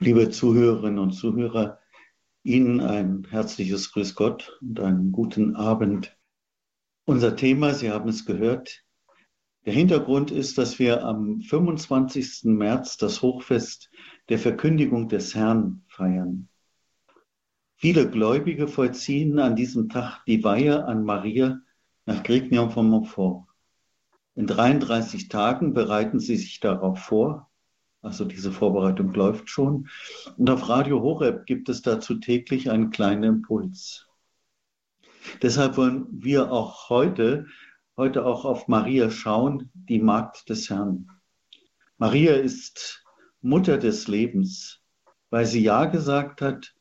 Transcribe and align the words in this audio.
Liebe 0.00 0.30
Zuhörerinnen 0.30 1.00
und 1.00 1.10
Zuhörer, 1.10 1.80
Ihnen 2.44 2.80
ein 2.80 3.26
herzliches 3.28 3.92
Grüß 3.92 4.14
Gott 4.14 4.56
und 4.60 4.78
einen 4.78 5.10
guten 5.10 5.56
Abend. 5.56 6.16
Unser 7.04 7.34
Thema, 7.34 7.74
Sie 7.74 7.90
haben 7.90 8.08
es 8.08 8.24
gehört, 8.24 8.84
der 9.66 9.72
Hintergrund 9.72 10.30
ist, 10.30 10.56
dass 10.56 10.78
wir 10.78 11.04
am 11.04 11.40
25. 11.40 12.44
März 12.44 12.96
das 12.96 13.22
Hochfest 13.22 13.90
der 14.28 14.38
Verkündigung 14.38 15.08
des 15.08 15.34
Herrn 15.34 15.82
feiern. 15.88 16.48
Viele 17.74 18.08
Gläubige 18.08 18.68
vollziehen 18.68 19.40
an 19.40 19.56
diesem 19.56 19.88
Tag 19.88 20.24
die 20.26 20.44
Weihe 20.44 20.84
an 20.84 21.02
Maria 21.02 21.60
nach 22.06 22.22
Grignion 22.22 22.70
von 22.70 22.88
Montfort. 22.88 23.48
In 24.36 24.46
33 24.46 25.28
Tagen 25.28 25.74
bereiten 25.74 26.20
sie 26.20 26.36
sich 26.36 26.60
darauf 26.60 27.00
vor 27.00 27.47
also 28.02 28.24
diese 28.24 28.52
Vorbereitung 28.52 29.12
läuft 29.12 29.50
schon. 29.50 29.88
Und 30.36 30.48
auf 30.50 30.68
Radio 30.68 31.00
Horeb 31.02 31.46
gibt 31.46 31.68
es 31.68 31.82
dazu 31.82 32.14
täglich 32.16 32.70
einen 32.70 32.90
kleinen 32.90 33.24
Impuls. 33.24 34.06
Deshalb 35.42 35.76
wollen 35.76 36.06
wir 36.10 36.52
auch 36.52 36.88
heute, 36.88 37.46
heute 37.96 38.24
auch 38.24 38.44
auf 38.44 38.68
Maria 38.68 39.10
schauen, 39.10 39.70
die 39.74 40.00
Magd 40.00 40.48
des 40.48 40.70
Herrn. 40.70 41.10
Maria 41.98 42.34
ist 42.34 43.04
Mutter 43.40 43.78
des 43.78 44.06
Lebens, 44.08 44.80
weil 45.30 45.44
sie 45.44 45.62
Ja 45.62 45.84
gesagt 45.86 46.40
hat 46.40 46.74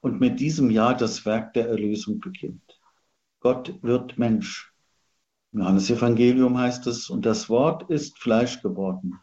und 0.00 0.20
mit 0.20 0.40
diesem 0.40 0.70
Ja 0.70 0.92
das 0.92 1.24
Werk 1.24 1.54
der 1.54 1.68
Erlösung 1.68 2.20
beginnt. 2.20 2.80
Gott 3.40 3.78
wird 3.82 4.18
Mensch. 4.18 4.72
Im 5.52 5.60
Johannes 5.60 5.88
Evangelium 5.88 6.58
heißt 6.58 6.86
es, 6.88 7.08
und 7.08 7.24
das 7.24 7.48
Wort 7.48 7.88
ist 7.88 8.18
Fleisch 8.18 8.60
geworden 8.60 9.20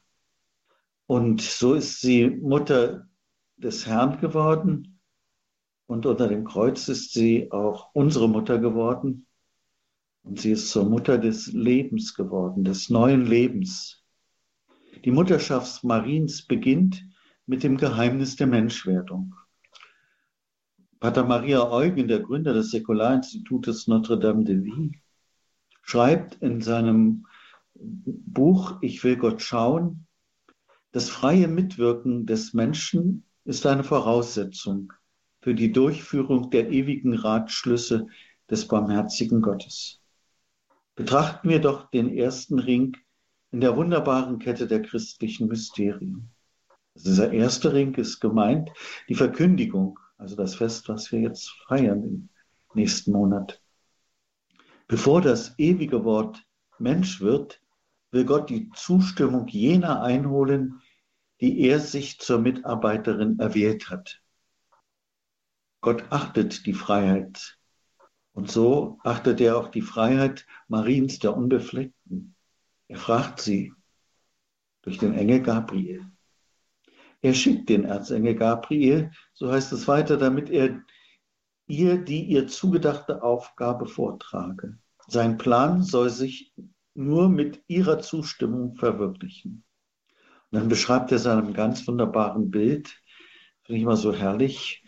und 1.12 1.42
so 1.42 1.74
ist 1.74 2.00
sie 2.00 2.30
Mutter 2.30 3.06
des 3.58 3.86
Herrn 3.86 4.22
geworden 4.22 4.98
und 5.86 6.06
unter 6.06 6.30
dem 6.30 6.46
Kreuz 6.46 6.88
ist 6.88 7.12
sie 7.12 7.52
auch 7.52 7.90
unsere 7.94 8.30
Mutter 8.30 8.60
geworden. 8.60 9.28
Und 10.24 10.40
sie 10.40 10.52
ist 10.52 10.70
zur 10.70 10.86
Mutter 10.86 11.18
des 11.18 11.52
Lebens 11.52 12.14
geworden, 12.14 12.64
des 12.64 12.90
neuen 12.90 13.26
Lebens. 13.26 14.06
Die 15.04 15.12
Mutterschaft 15.12 15.84
Mariens 15.84 16.48
beginnt 16.48 17.06
mit 17.46 17.64
dem 17.64 17.76
Geheimnis 17.76 18.38
der 18.38 18.48
Menschwerdung. 18.48 19.36
Pater 21.02 21.26
Maria 21.26 21.70
Eugen, 21.70 22.08
der 22.08 22.22
Gründer 22.22 22.54
des 22.54 22.72
Säkularinstitutes 22.72 23.86
Notre 23.88 24.18
Dame 24.18 24.46
de 24.46 24.64
Vie, 24.64 25.02
schreibt 25.82 26.36
in 26.36 26.62
seinem 26.62 27.28
Buch 27.76 28.78
Ich 28.80 29.04
will 29.04 29.18
Gott 29.18 29.42
schauen, 29.42 30.08
das 30.92 31.10
freie 31.10 31.48
Mitwirken 31.48 32.26
des 32.26 32.54
Menschen 32.54 33.24
ist 33.46 33.66
eine 33.66 33.84
Voraussetzung 33.84 34.94
für 35.42 35.56
die 35.56 35.72
Durchführung 35.72 36.50
der 36.52 36.70
ewigen 36.70 37.14
Ratschlüsse 37.14 38.08
des 38.50 38.68
barmherzigen 38.68 39.42
Gottes. 39.42 40.02
Betrachten 40.96 41.50
wir 41.50 41.60
doch 41.60 41.90
den 41.90 42.16
ersten 42.16 42.60
Ring 42.60 42.98
in 43.52 43.62
der 43.62 43.76
wunderbaren 43.76 44.40
Kette 44.40 44.68
der 44.68 44.82
christlichen 44.82 45.48
Mysterien. 45.48 46.30
Also 46.94 47.10
dieser 47.10 47.32
erste 47.32 47.74
Ring 47.74 47.96
ist 47.96 48.20
gemeint, 48.20 48.70
die 49.08 49.16
Verkündigung, 49.16 49.98
also 50.18 50.36
das 50.36 50.56
Fest, 50.56 50.90
was 50.90 51.12
wir 51.12 51.22
jetzt 51.22 51.50
feiern 51.68 52.04
im 52.04 52.30
nächsten 52.74 53.14
Monat. 53.14 53.62
Bevor 54.88 55.22
das 55.22 55.58
ewige 55.58 56.04
Wort 56.04 56.46
Mensch 56.78 57.22
wird, 57.22 57.62
will 58.12 58.26
Gott 58.26 58.50
die 58.50 58.70
Zustimmung 58.72 59.48
jener 59.48 60.04
einholen, 60.04 60.82
die 61.40 61.62
er 61.62 61.80
sich 61.80 62.20
zur 62.20 62.40
Mitarbeiterin 62.40 63.40
erwählt 63.40 63.90
hat. 63.90 64.22
Gott 65.82 66.06
achtet 66.12 66.66
die 66.66 66.74
Freiheit. 66.74 67.58
Und 68.34 68.50
so 68.50 69.00
achtet 69.04 69.42
er 69.42 69.58
auch 69.58 69.70
die 69.70 69.82
Freiheit 69.82 70.46
Mariens 70.68 71.20
der 71.20 71.36
Unbefleckten. 71.36 72.36
Er 72.88 72.98
fragt 72.98 73.42
sie 73.42 73.74
durch 74.84 75.00
den 75.00 75.14
Engel 75.14 75.42
Gabriel. 75.42 76.06
Er 77.22 77.34
schickt 77.34 77.70
den 77.70 77.86
Erzengel 77.86 78.36
Gabriel, 78.36 79.12
so 79.34 79.52
heißt 79.52 79.72
es 79.74 79.88
weiter, 79.88 80.18
damit 80.18 80.50
er 80.50 80.82
ihr 81.68 81.98
die 81.98 82.24
ihr 82.26 82.48
zugedachte 82.48 83.24
Aufgabe 83.24 83.88
vortrage. 83.88 84.78
Sein 85.08 85.38
Plan 85.38 85.84
soll 85.84 86.10
sich 86.10 86.54
nur 86.94 87.30
mit 87.30 87.62
ihrer 87.68 88.00
Zustimmung 88.00 88.76
verwirklichen. 88.76 89.64
Und 90.52 90.60
dann 90.60 90.70
beschreibt 90.70 91.12
er 91.12 91.18
es 91.18 91.26
einem 91.26 91.54
ganz 91.54 91.88
wunderbaren 91.88 92.52
Bild, 92.52 93.02
finde 93.64 93.78
ich 93.78 93.84
immer 93.84 93.98
so 93.98 94.14
herrlich. 94.14 94.84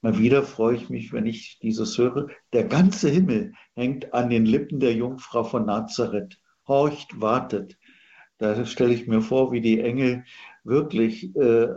Mal 0.00 0.18
wieder 0.18 0.42
freue 0.42 0.76
ich 0.76 0.90
mich, 0.90 1.12
wenn 1.12 1.26
ich 1.26 1.58
dieses 1.60 1.96
höre. 1.96 2.28
Der 2.52 2.64
ganze 2.64 3.08
Himmel 3.08 3.52
hängt 3.74 4.12
an 4.12 4.30
den 4.30 4.46
Lippen 4.46 4.80
der 4.80 4.94
Jungfrau 4.94 5.44
von 5.44 5.64
Nazareth, 5.64 6.40
horcht, 6.66 7.20
wartet. 7.20 7.78
Da 8.38 8.66
stelle 8.66 8.92
ich 8.92 9.06
mir 9.06 9.22
vor, 9.22 9.52
wie 9.52 9.60
die 9.60 9.80
Engel 9.80 10.24
wirklich 10.64 11.34
äh, 11.36 11.68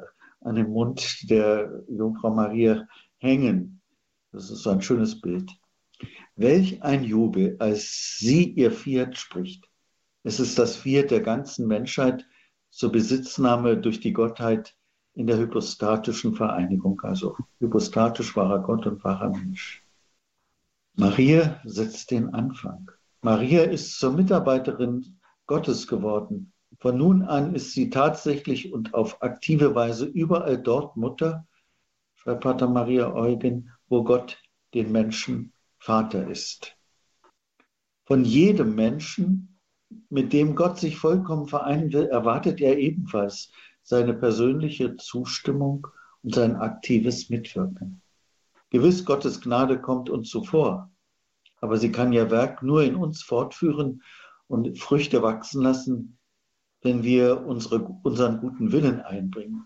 an 0.42 0.56
dem 0.56 0.72
Mund 0.72 1.30
der 1.30 1.84
Jungfrau 1.88 2.32
Maria 2.32 2.88
hängen. 3.18 3.82
Das 4.32 4.50
ist 4.50 4.64
so 4.64 4.70
ein 4.70 4.82
schönes 4.82 5.22
Bild. 5.22 5.52
Welch 6.40 6.82
ein 6.84 7.04
Jubel, 7.04 7.58
als 7.60 8.16
sie 8.18 8.50
ihr 8.52 8.72
Fiat 8.72 9.18
spricht. 9.18 9.70
Es 10.24 10.40
ist 10.40 10.58
das 10.58 10.78
Fiat 10.78 11.12
der 11.12 11.20
ganzen 11.20 11.68
Menschheit 11.68 12.26
zur 12.70 12.94
Besitznahme 12.94 13.76
durch 13.76 14.00
die 14.00 14.14
Gottheit 14.14 14.74
in 15.16 15.28
der 15.28 15.38
hypostatischen 15.38 16.36
Vereinigung. 16.36 17.02
Also 17.02 17.36
hypostatisch 17.60 18.38
wahrer 18.38 18.60
Gott 18.60 18.88
und 18.88 19.04
wahrer 19.04 19.32
Mensch. 19.32 19.84
Maria 20.96 21.60
setzt 21.66 22.10
den 22.12 22.34
Anfang. 22.34 22.90
Maria 23.22 23.64
ist 23.64 24.00
zur 24.00 24.14
Mitarbeiterin 24.14 25.20
Gottes 25.46 25.88
geworden. 25.88 26.54
Von 26.78 26.98
nun 26.98 27.24
an 27.24 27.54
ist 27.54 27.74
sie 27.74 27.90
tatsächlich 27.90 28.72
und 28.72 28.94
auf 28.94 29.22
aktive 29.22 29.76
Weise 29.76 30.06
überall 30.06 30.58
dort 30.58 30.96
Mutter, 30.96 31.46
schreibt 32.16 32.44
Pater 32.44 32.70
Maria 32.70 33.14
Eugen, 33.14 33.72
wo 33.90 34.06
Gott 34.06 34.42
den 34.74 34.94
Menschen 34.94 35.52
Vater 35.80 36.30
ist. 36.30 36.76
Von 38.06 38.26
jedem 38.26 38.76
Menschen, 38.76 39.60
mit 40.10 40.34
dem 40.34 40.56
Gott 40.56 40.78
sich 40.78 40.98
vollkommen 40.98 41.48
vereinen 41.48 41.92
will, 41.94 42.06
erwartet 42.06 42.62
er 42.62 42.78
ebenfalls 42.78 43.52
seine 43.82 44.14
persönliche 44.14 44.98
Zustimmung 44.98 45.88
und 46.22 46.36
sein 46.36 46.58
aktives 46.58 47.30
Mitwirken. 47.30 48.02
Gewiss, 48.70 49.06
Gottes 49.06 49.42
Gnade 49.42 49.82
kommt 49.82 50.10
uns 50.10 50.30
zuvor, 50.30 50.92
aber 51.62 51.78
sie 51.78 51.92
kann 51.92 52.14
ihr 52.14 52.30
Werk 52.30 52.62
nur 52.62 52.84
in 52.84 52.96
uns 52.96 53.24
fortführen 53.24 54.04
und 54.48 54.78
Früchte 54.78 55.22
wachsen 55.24 55.64
lassen, 55.64 56.20
wenn 56.82 57.04
wir 57.04 57.46
unsere, 57.46 57.80
unseren 58.04 58.40
guten 58.40 58.72
Willen 58.72 59.02
einbringen. 59.02 59.66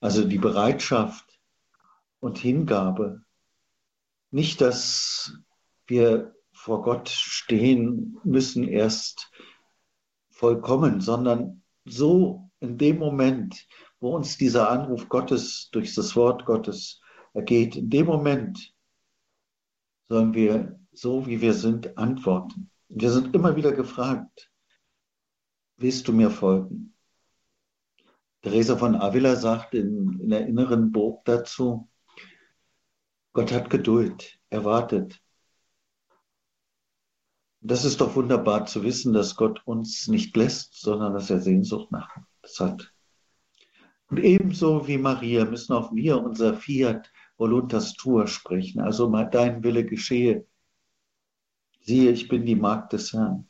Also 0.00 0.24
die 0.24 0.38
Bereitschaft 0.38 1.38
und 2.20 2.38
Hingabe. 2.38 3.22
Nicht, 4.30 4.60
dass 4.60 5.38
wir 5.86 6.34
vor 6.52 6.82
Gott 6.82 7.08
stehen 7.08 8.18
müssen 8.24 8.68
erst 8.68 9.30
vollkommen, 10.30 11.00
sondern 11.00 11.62
so 11.84 12.50
in 12.60 12.78
dem 12.78 12.98
Moment, 12.98 13.66
wo 14.00 14.14
uns 14.14 14.36
dieser 14.36 14.70
Anruf 14.70 15.08
Gottes 15.08 15.70
durch 15.72 15.94
das 15.94 16.14
Wort 16.16 16.44
Gottes 16.44 17.00
ergeht, 17.34 17.76
in 17.76 17.90
dem 17.90 18.06
Moment 18.06 18.74
sollen 20.08 20.34
wir 20.34 20.78
so, 20.92 21.26
wie 21.26 21.40
wir 21.40 21.54
sind, 21.54 21.96
antworten. 21.96 22.70
Wir 22.88 23.10
sind 23.10 23.34
immer 23.34 23.56
wieder 23.56 23.72
gefragt, 23.72 24.50
willst 25.78 26.06
du 26.06 26.12
mir 26.12 26.30
folgen? 26.30 26.94
Teresa 28.42 28.76
von 28.76 28.96
Avila 28.96 29.36
sagt 29.36 29.74
in, 29.74 30.20
in 30.20 30.28
der 30.28 30.46
inneren 30.46 30.92
Burg 30.92 31.24
dazu, 31.24 31.88
Gott 33.32 33.52
hat 33.52 33.70
Geduld, 33.70 34.38
er 34.50 34.64
wartet. 34.64 35.21
Das 37.64 37.84
ist 37.84 38.00
doch 38.00 38.16
wunderbar 38.16 38.66
zu 38.66 38.82
wissen, 38.82 39.12
dass 39.12 39.36
Gott 39.36 39.62
uns 39.66 40.08
nicht 40.08 40.36
lässt, 40.36 40.80
sondern 40.80 41.14
dass 41.14 41.30
er 41.30 41.38
Sehnsucht 41.38 41.92
nach 41.92 42.16
uns 42.42 42.58
hat. 42.58 42.92
Und 44.10 44.18
ebenso 44.18 44.88
wie 44.88 44.98
Maria 44.98 45.44
müssen 45.44 45.72
auch 45.72 45.94
wir 45.94 46.20
unser 46.20 46.54
Fiat 46.54 47.12
Voluntas 47.36 47.94
Tua 47.94 48.26
sprechen, 48.26 48.80
also 48.80 49.08
dein 49.26 49.62
Wille 49.62 49.86
geschehe. 49.86 50.44
Siehe, 51.82 52.10
ich 52.10 52.26
bin 52.26 52.44
die 52.46 52.56
Magd 52.56 52.94
des 52.94 53.12
Herrn. 53.12 53.46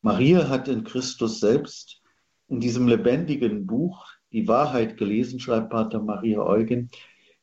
Maria 0.00 0.48
hat 0.48 0.66
in 0.66 0.84
Christus 0.84 1.40
selbst 1.40 2.00
in 2.48 2.60
diesem 2.60 2.88
lebendigen 2.88 3.66
Buch 3.66 4.06
die 4.32 4.48
Wahrheit 4.48 4.96
gelesen, 4.96 5.38
schreibt 5.38 5.68
Pater 5.68 6.02
Maria 6.02 6.40
Eugen, 6.40 6.90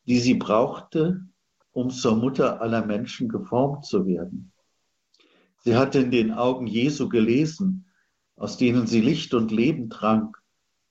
die 0.08 0.20
sie 0.20 0.34
brauchte, 0.34 1.28
um 1.74 1.92
zur 1.92 2.16
Mutter 2.16 2.60
aller 2.60 2.84
Menschen 2.84 3.30
geformt 3.30 3.86
zu 3.86 4.08
werden. 4.08 4.52
Sie 5.64 5.76
hatte 5.76 6.00
in 6.00 6.12
den 6.12 6.32
Augen 6.32 6.66
Jesu 6.66 7.08
gelesen, 7.08 7.86
aus 8.36 8.58
denen 8.58 8.88
sie 8.88 9.02
Licht 9.02 9.34
und 9.34 9.52
Leben 9.52 9.90
trank, 9.90 10.42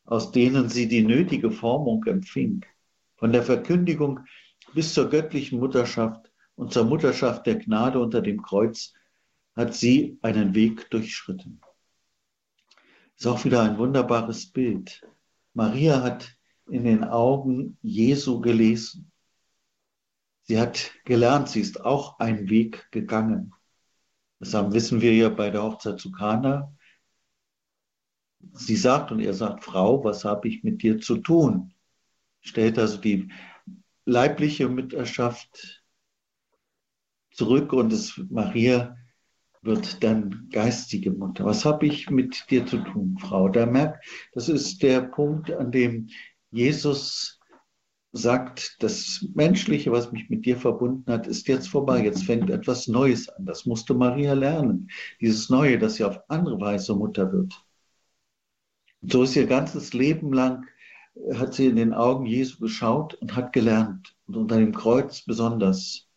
aus 0.04 0.30
denen 0.30 0.68
sie 0.68 0.86
die 0.86 1.02
nötige 1.02 1.50
Formung 1.50 2.04
empfing. 2.04 2.64
Von 3.16 3.32
der 3.32 3.42
Verkündigung 3.42 4.20
bis 4.72 4.94
zur 4.94 5.10
göttlichen 5.10 5.58
Mutterschaft 5.58 6.30
und 6.54 6.72
zur 6.72 6.84
Mutterschaft 6.84 7.46
der 7.46 7.56
Gnade 7.56 7.98
unter 7.98 8.22
dem 8.22 8.42
Kreuz 8.42 8.94
hat 9.56 9.74
sie 9.74 10.18
einen 10.22 10.54
Weg 10.54 10.88
durchschritten. 10.90 11.60
Ist 13.16 13.26
auch 13.26 13.44
wieder 13.44 13.62
ein 13.62 13.76
wunderbares 13.76 14.46
Bild. 14.46 15.02
Maria 15.52 16.02
hat 16.02 16.36
in 16.68 16.84
den 16.84 17.02
Augen 17.02 17.76
Jesu 17.82 18.40
gelesen. 18.40 19.10
Sie 20.42 20.60
hat 20.60 20.92
gelernt, 21.04 21.48
sie 21.48 21.60
ist 21.60 21.84
auch 21.84 22.18
einen 22.20 22.48
Weg 22.48 22.88
gegangen. 22.92 23.52
Das 24.40 24.52
wissen 24.72 25.00
wir 25.00 25.14
ja 25.14 25.28
bei 25.28 25.50
der 25.50 25.62
Hochzeit 25.62 26.00
zu 26.00 26.10
Kana. 26.10 26.74
Sie 28.52 28.76
sagt 28.76 29.12
und 29.12 29.20
er 29.20 29.34
sagt, 29.34 29.64
Frau, 29.64 30.02
was 30.02 30.24
habe 30.24 30.48
ich 30.48 30.64
mit 30.64 30.82
dir 30.82 30.98
zu 30.98 31.18
tun? 31.18 31.74
Stellt 32.40 32.78
also 32.78 32.96
die 32.96 33.30
leibliche 34.06 34.68
Mutterschaft 34.68 35.84
zurück 37.32 37.74
und 37.74 37.92
es, 37.92 38.18
Maria 38.30 38.96
wird 39.62 40.02
dann 40.02 40.48
geistige 40.50 41.10
Mutter. 41.10 41.44
Was 41.44 41.66
habe 41.66 41.86
ich 41.86 42.08
mit 42.08 42.46
dir 42.50 42.64
zu 42.64 42.78
tun, 42.78 43.18
Frau? 43.20 43.50
Da 43.50 43.66
merkt, 43.66 44.04
das 44.32 44.48
ist 44.48 44.82
der 44.82 45.02
Punkt, 45.02 45.50
an 45.50 45.70
dem 45.70 46.08
Jesus 46.50 47.39
sagt, 48.12 48.76
das 48.80 49.24
Menschliche, 49.34 49.92
was 49.92 50.10
mich 50.12 50.28
mit 50.30 50.44
dir 50.44 50.56
verbunden 50.56 51.10
hat, 51.12 51.26
ist 51.26 51.46
jetzt 51.48 51.68
vorbei. 51.68 52.02
Jetzt 52.02 52.24
fängt 52.24 52.50
etwas 52.50 52.88
Neues 52.88 53.28
an. 53.28 53.46
Das 53.46 53.66
musste 53.66 53.94
Maria 53.94 54.32
lernen. 54.32 54.90
Dieses 55.20 55.48
Neue, 55.48 55.78
dass 55.78 55.94
sie 55.94 56.04
auf 56.04 56.20
andere 56.28 56.60
Weise 56.60 56.94
Mutter 56.94 57.32
wird. 57.32 57.64
Und 59.02 59.12
so 59.12 59.22
ist 59.22 59.36
ihr 59.36 59.46
ganzes 59.46 59.92
Leben 59.92 60.32
lang, 60.32 60.66
hat 61.34 61.54
sie 61.54 61.66
in 61.66 61.76
den 61.76 61.94
Augen 61.94 62.26
Jesu 62.26 62.58
geschaut 62.58 63.14
und 63.14 63.36
hat 63.36 63.52
gelernt. 63.52 64.16
Und 64.26 64.36
unter 64.36 64.58
dem 64.58 64.74
Kreuz 64.74 65.22
besonders. 65.22 66.08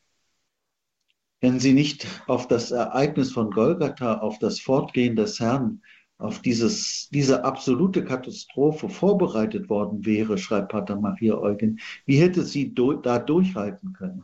Wenn 1.41 1.59
sie 1.59 1.73
nicht 1.73 2.07
auf 2.27 2.47
das 2.47 2.71
Ereignis 2.71 3.31
von 3.31 3.51
Golgatha, 3.51 4.19
auf 4.19 4.39
das 4.39 4.59
Fortgehen 4.59 5.15
des 5.15 5.39
Herrn 5.39 5.81
auf 6.23 6.39
dieses, 6.41 7.09
diese 7.11 7.43
absolute 7.43 8.05
Katastrophe 8.05 8.87
vorbereitet 8.87 9.69
worden 9.69 10.05
wäre, 10.05 10.37
schreibt 10.37 10.71
Pater 10.71 10.95
Maria 10.95 11.37
Eugen, 11.37 11.79
wie 12.05 12.17
hätte 12.17 12.43
sie 12.43 12.73
do, 12.73 12.93
da 12.93 13.19
durchhalten 13.19 13.91
können? 13.91 14.23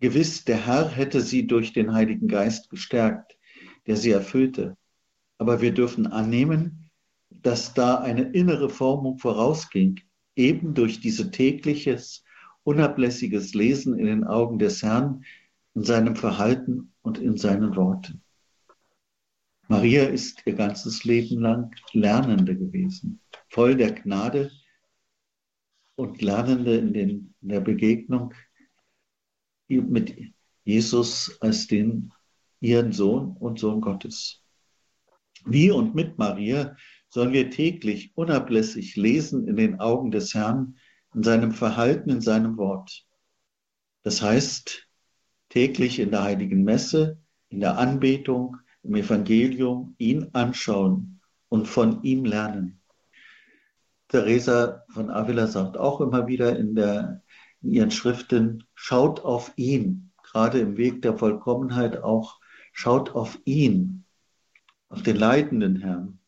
Gewiss, 0.00 0.44
der 0.44 0.66
Herr 0.66 0.88
hätte 0.88 1.20
sie 1.20 1.46
durch 1.46 1.72
den 1.74 1.92
Heiligen 1.92 2.26
Geist 2.26 2.70
gestärkt, 2.70 3.36
der 3.86 3.96
sie 3.96 4.12
erfüllte. 4.12 4.76
Aber 5.36 5.60
wir 5.60 5.72
dürfen 5.72 6.06
annehmen, 6.06 6.90
dass 7.28 7.74
da 7.74 7.96
eine 7.98 8.22
innere 8.32 8.70
Formung 8.70 9.18
vorausging, 9.18 10.00
eben 10.36 10.72
durch 10.72 11.00
dieses 11.00 11.30
tägliches, 11.30 12.24
unablässiges 12.64 13.52
Lesen 13.52 13.98
in 13.98 14.06
den 14.06 14.24
Augen 14.24 14.58
des 14.58 14.82
Herrn, 14.82 15.24
in 15.74 15.82
seinem 15.82 16.16
Verhalten 16.16 16.92
und 17.02 17.18
in 17.18 17.36
seinen 17.36 17.76
Worten. 17.76 18.23
Maria 19.74 20.04
ist 20.04 20.40
ihr 20.46 20.54
ganzes 20.54 21.02
Leben 21.02 21.40
lang 21.40 21.74
Lernende 21.94 22.54
gewesen, 22.56 23.20
voll 23.48 23.74
der 23.74 23.90
Gnade 23.90 24.52
und 25.96 26.22
Lernende 26.22 26.76
in, 26.76 26.92
den, 26.92 27.34
in 27.40 27.48
der 27.48 27.60
Begegnung 27.60 28.32
mit 29.66 30.16
Jesus 30.62 31.36
als 31.40 31.66
den 31.66 32.12
ihren 32.60 32.92
Sohn 32.92 33.36
und 33.36 33.58
Sohn 33.58 33.80
Gottes. 33.80 34.44
Wie 35.44 35.72
und 35.72 35.96
mit 35.96 36.18
Maria 36.18 36.76
sollen 37.08 37.32
wir 37.32 37.50
täglich 37.50 38.16
unablässig 38.16 38.94
lesen 38.94 39.48
in 39.48 39.56
den 39.56 39.80
Augen 39.80 40.12
des 40.12 40.34
Herrn, 40.34 40.78
in 41.16 41.24
seinem 41.24 41.50
Verhalten, 41.50 42.10
in 42.10 42.20
seinem 42.20 42.56
Wort. 42.58 43.04
Das 44.04 44.22
heißt, 44.22 44.88
täglich 45.48 45.98
in 45.98 46.12
der 46.12 46.22
heiligen 46.22 46.62
Messe, 46.62 47.18
in 47.48 47.58
der 47.58 47.76
Anbetung, 47.76 48.58
im 48.84 48.94
Evangelium 48.94 49.94
ihn 49.98 50.30
anschauen 50.34 51.20
und 51.48 51.66
von 51.66 52.02
ihm 52.02 52.24
lernen. 52.24 52.80
Teresa 54.08 54.84
von 54.90 55.10
Avila 55.10 55.46
sagt 55.46 55.76
auch 55.76 56.00
immer 56.00 56.26
wieder 56.28 56.56
in, 56.56 56.74
der, 56.74 57.22
in 57.62 57.72
ihren 57.72 57.90
Schriften, 57.90 58.64
schaut 58.74 59.24
auf 59.24 59.52
ihn, 59.56 60.12
gerade 60.22 60.60
im 60.60 60.76
Weg 60.76 61.02
der 61.02 61.16
Vollkommenheit 61.16 62.02
auch, 62.02 62.38
schaut 62.72 63.14
auf 63.14 63.38
ihn, 63.44 64.04
auf 64.88 65.02
den 65.02 65.16
leidenden 65.16 65.76
Herrn. 65.76 66.18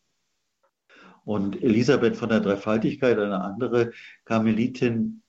Und 1.25 1.63
Elisabeth 1.63 2.17
von 2.17 2.29
der 2.29 2.41
Dreifaltigkeit, 2.41 3.19
eine 3.19 3.41
andere 3.43 3.93
Karmelitin, 4.25 5.23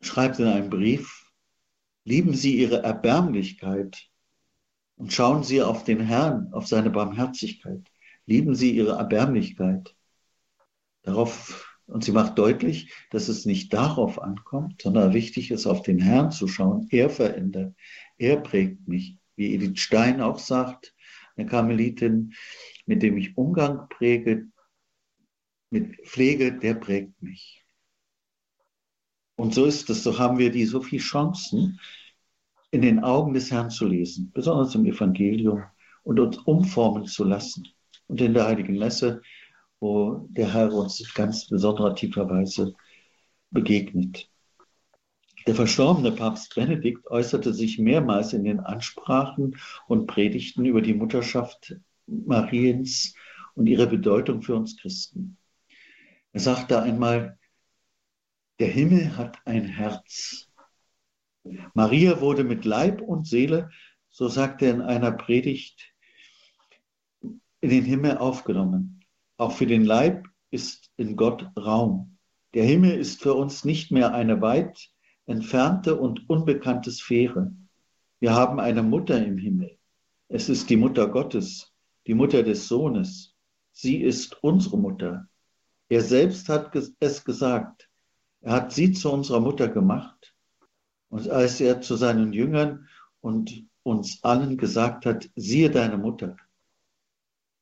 schreibt 0.00 0.38
in 0.40 0.46
einem 0.46 0.68
Brief, 0.68 1.30
lieben 2.04 2.34
Sie 2.34 2.58
Ihre 2.58 2.82
Erbärmlichkeit 2.82 4.11
und 5.02 5.12
schauen 5.12 5.42
Sie 5.42 5.60
auf 5.60 5.82
den 5.82 5.98
Herrn, 5.98 6.52
auf 6.52 6.68
seine 6.68 6.88
Barmherzigkeit. 6.88 7.90
Lieben 8.24 8.54
Sie 8.54 8.70
ihre 8.70 8.92
Erbärmlichkeit. 8.92 9.96
Darauf, 11.02 11.76
und 11.86 12.04
sie 12.04 12.12
macht 12.12 12.38
deutlich, 12.38 12.94
dass 13.10 13.26
es 13.26 13.44
nicht 13.44 13.72
darauf 13.72 14.22
ankommt, 14.22 14.80
sondern 14.80 15.12
wichtig 15.12 15.50
ist, 15.50 15.66
auf 15.66 15.82
den 15.82 15.98
Herrn 15.98 16.30
zu 16.30 16.46
schauen. 16.46 16.86
Er 16.90 17.10
verändert, 17.10 17.74
er 18.16 18.36
prägt 18.36 18.86
mich. 18.86 19.18
Wie 19.34 19.52
Edith 19.52 19.80
Stein 19.80 20.20
auch 20.20 20.38
sagt, 20.38 20.94
eine 21.34 21.48
Karmelitin, 21.48 22.34
mit 22.86 23.02
dem 23.02 23.16
ich 23.16 23.36
Umgang 23.36 23.88
präge, 23.88 24.46
mit 25.70 25.96
Pflege, 26.06 26.56
der 26.56 26.74
prägt 26.74 27.20
mich. 27.20 27.64
Und 29.34 29.52
so 29.52 29.64
ist 29.64 29.90
es, 29.90 30.04
so 30.04 30.20
haben 30.20 30.38
wir 30.38 30.52
die 30.52 30.64
so 30.64 30.80
viele 30.80 31.02
Chancen, 31.02 31.80
in 32.72 32.80
den 32.80 33.04
Augen 33.04 33.34
des 33.34 33.50
Herrn 33.50 33.70
zu 33.70 33.86
lesen, 33.86 34.32
besonders 34.34 34.74
im 34.74 34.86
Evangelium, 34.86 35.62
und 36.04 36.18
uns 36.18 36.38
umformen 36.38 37.06
zu 37.06 37.22
lassen. 37.22 37.68
Und 38.08 38.20
in 38.20 38.34
der 38.34 38.46
Heiligen 38.46 38.78
Messe, 38.78 39.22
wo 39.78 40.26
der 40.30 40.52
Herr 40.52 40.72
uns 40.72 40.98
in 40.98 41.06
ganz 41.14 41.46
besonderer 41.48 41.94
tiefer 41.94 42.28
Weise 42.28 42.74
begegnet. 43.50 44.28
Der 45.46 45.54
verstorbene 45.54 46.12
Papst 46.12 46.54
Benedikt 46.54 47.06
äußerte 47.08 47.52
sich 47.52 47.78
mehrmals 47.78 48.32
in 48.32 48.44
den 48.44 48.60
Ansprachen 48.60 49.56
und 49.86 50.06
Predigten 50.06 50.64
über 50.64 50.80
die 50.80 50.94
Mutterschaft 50.94 51.76
Mariens 52.06 53.14
und 53.54 53.66
ihre 53.66 53.86
Bedeutung 53.86 54.42
für 54.42 54.56
uns 54.56 54.76
Christen. 54.76 55.36
Er 56.32 56.40
sagte 56.40 56.80
einmal, 56.80 57.38
der 58.60 58.68
Himmel 58.68 59.16
hat 59.16 59.38
ein 59.44 59.64
Herz 59.64 60.48
Maria 61.74 62.20
wurde 62.20 62.44
mit 62.44 62.64
Leib 62.64 63.00
und 63.00 63.26
Seele, 63.26 63.70
so 64.10 64.28
sagt 64.28 64.62
er 64.62 64.74
in 64.74 64.82
einer 64.82 65.12
Predigt, 65.12 65.92
in 67.60 67.70
den 67.70 67.84
Himmel 67.84 68.18
aufgenommen. 68.18 69.00
Auch 69.36 69.52
für 69.52 69.66
den 69.66 69.84
Leib 69.84 70.26
ist 70.50 70.90
in 70.96 71.16
Gott 71.16 71.48
Raum. 71.56 72.18
Der 72.54 72.64
Himmel 72.64 72.98
ist 72.98 73.22
für 73.22 73.34
uns 73.34 73.64
nicht 73.64 73.90
mehr 73.90 74.12
eine 74.12 74.40
weit 74.40 74.90
entfernte 75.26 75.98
und 75.98 76.28
unbekannte 76.28 76.90
Sphäre. 76.90 77.52
Wir 78.20 78.34
haben 78.34 78.60
eine 78.60 78.82
Mutter 78.82 79.24
im 79.24 79.38
Himmel. 79.38 79.78
Es 80.28 80.48
ist 80.48 80.68
die 80.70 80.76
Mutter 80.76 81.08
Gottes, 81.08 81.72
die 82.06 82.14
Mutter 82.14 82.42
des 82.42 82.68
Sohnes. 82.68 83.34
Sie 83.72 84.02
ist 84.02 84.42
unsere 84.42 84.78
Mutter. 84.78 85.28
Er 85.88 86.02
selbst 86.02 86.48
hat 86.48 86.76
es 87.00 87.24
gesagt. 87.24 87.88
Er 88.42 88.52
hat 88.52 88.72
sie 88.72 88.92
zu 88.92 89.10
unserer 89.10 89.40
Mutter 89.40 89.68
gemacht. 89.68 90.31
Und 91.12 91.28
als 91.28 91.60
er 91.60 91.82
zu 91.82 91.96
seinen 91.96 92.32
Jüngern 92.32 92.88
und 93.20 93.66
uns 93.82 94.24
allen 94.24 94.56
gesagt 94.56 95.04
hat, 95.04 95.28
siehe 95.36 95.70
deine 95.70 95.98
Mutter. 95.98 96.38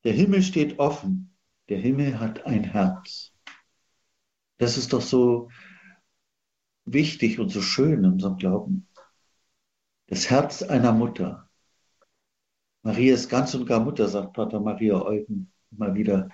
Der 0.04 0.12
Himmel 0.12 0.44
steht 0.44 0.78
offen, 0.78 1.36
der 1.68 1.78
Himmel 1.78 2.20
hat 2.20 2.46
ein 2.46 2.62
Herz. 2.62 3.32
Das 4.58 4.78
ist 4.78 4.92
doch 4.92 5.02
so 5.02 5.50
wichtig 6.84 7.40
und 7.40 7.48
so 7.48 7.60
schön 7.60 8.04
in 8.04 8.12
unserem 8.12 8.36
Glauben. 8.36 8.86
Das 10.06 10.30
Herz 10.30 10.62
einer 10.62 10.92
Mutter. 10.92 11.50
Maria 12.82 13.14
ist 13.14 13.28
ganz 13.28 13.52
und 13.56 13.66
gar 13.66 13.80
Mutter, 13.80 14.06
sagt 14.06 14.32
Pater 14.32 14.60
Maria 14.60 15.02
Eugen 15.02 15.50
immer 15.72 15.92
wieder 15.96 16.28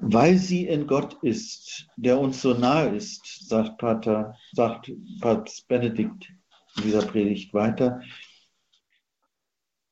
weil 0.00 0.38
sie 0.38 0.66
in 0.66 0.86
Gott 0.86 1.18
ist, 1.22 1.86
der 1.96 2.18
uns 2.18 2.40
so 2.40 2.54
nahe 2.54 2.96
ist, 2.96 3.48
sagt 3.48 3.78
Pater, 3.78 4.34
sagt 4.52 4.90
Papst 5.20 5.68
Benedikt 5.68 6.32
in 6.76 6.84
dieser 6.84 7.06
Predigt 7.06 7.52
weiter, 7.52 8.00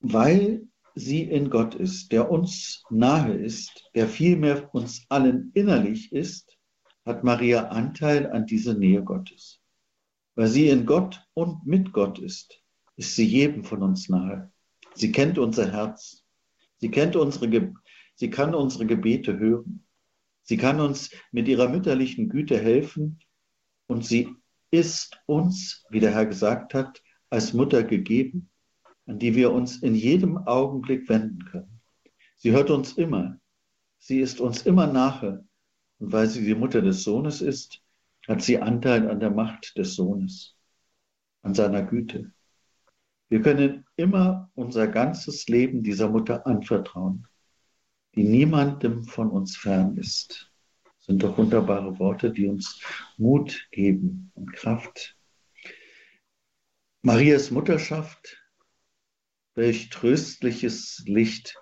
weil 0.01 0.67
sie 0.95 1.23
in 1.23 1.51
Gott 1.51 1.75
ist, 1.75 2.11
der 2.11 2.31
uns 2.31 2.83
nahe 2.89 3.35
ist, 3.35 3.85
der 3.95 4.09
vielmehr 4.09 4.75
uns 4.75 5.05
allen 5.11 5.51
innerlich 5.55 6.11
ist, 6.11 6.57
hat 7.05 7.23
Maria 7.23 7.69
Anteil 7.69 8.31
an 8.31 8.47
dieser 8.47 8.75
Nähe 8.75 9.05
Gottes. 9.05 9.61
Weil 10.35 10.49
sie 10.49 10.69
in 10.69 10.87
Gott 10.87 11.23
und 11.35 11.67
mit 11.67 11.93
Gott 11.93 12.19
ist, 12.19 12.63
ist 12.97 13.15
sie 13.15 13.27
jedem 13.27 13.63
von 13.63 13.83
uns 13.83 14.09
nahe. 14.09 14.51
Sie 14.95 15.13
kennt 15.13 15.39
unser 15.39 15.71
Herz. 15.71 16.25
Sie 16.79 16.91
kennt 16.91 17.15
unsere, 17.15 17.75
sie 18.15 18.31
kann 18.31 18.55
unsere 18.55 18.87
Gebete 18.87 19.39
hören. 19.39 19.85
Sie 20.49 20.57
kann 20.57 20.81
uns 20.81 21.11
mit 21.31 21.47
ihrer 21.47 21.69
mütterlichen 21.69 22.31
Güte 22.31 22.59
helfen 22.59 23.19
und 23.87 24.07
sie 24.07 24.35
ist 24.71 25.21
uns, 25.27 25.85
wie 25.91 26.01
der 26.01 26.13
Herr 26.13 26.25
gesagt 26.25 26.73
hat, 26.73 27.03
als 27.29 27.53
Mutter 27.53 27.83
gegeben, 27.83 28.49
an 29.05 29.19
die 29.19 29.35
wir 29.35 29.53
uns 29.53 29.83
in 29.83 29.95
jedem 29.95 30.39
Augenblick 30.39 31.07
wenden 31.11 31.45
können. 31.45 31.83
Sie 32.39 32.51
hört 32.51 32.71
uns 32.71 32.95
immer. 32.95 33.39
Sie 33.99 34.21
ist 34.21 34.41
uns 34.41 34.63
immer 34.63 34.87
nahe. 34.87 35.45
Und 35.99 36.13
weil 36.13 36.29
sie 36.29 36.47
die 36.47 36.55
Mutter 36.55 36.81
des 36.81 37.03
Sohnes 37.03 37.43
ist, 37.43 37.83
hat 38.27 38.41
sie 38.41 38.59
Anteil 38.59 39.11
an 39.11 39.21
der 39.21 39.31
Macht 39.31 39.77
des 39.77 39.97
Sohnes, 39.97 40.57
an 41.43 41.53
seiner 41.53 41.83
Güte. 41.83 42.33
Wir 43.29 43.43
können 43.43 43.85
immer 43.97 44.51
unser 44.55 44.89
ganzes 44.89 45.47
Leben 45.47 45.83
dieser 45.83 46.09
Mutter 46.09 46.47
anvertrauen, 46.47 47.27
die 48.19 48.25
niemandem 48.25 49.05
von 49.05 49.31
uns 49.31 49.57
fern 49.57 49.97
ist. 49.97 50.53
Das 50.83 51.07
sind 51.07 51.23
doch 51.23 51.39
wunderbare 51.39 52.01
Worte, 52.01 52.33
die 52.33 52.49
uns 52.49 52.83
Mut 53.17 53.69
geben 53.71 54.33
und 54.35 54.53
Kraft. 54.53 55.17
Marias 57.03 57.53
Mutterschaft, 57.53 58.43
welch 59.55 59.91
tröstliches 59.91 61.05
Licht, 61.07 61.57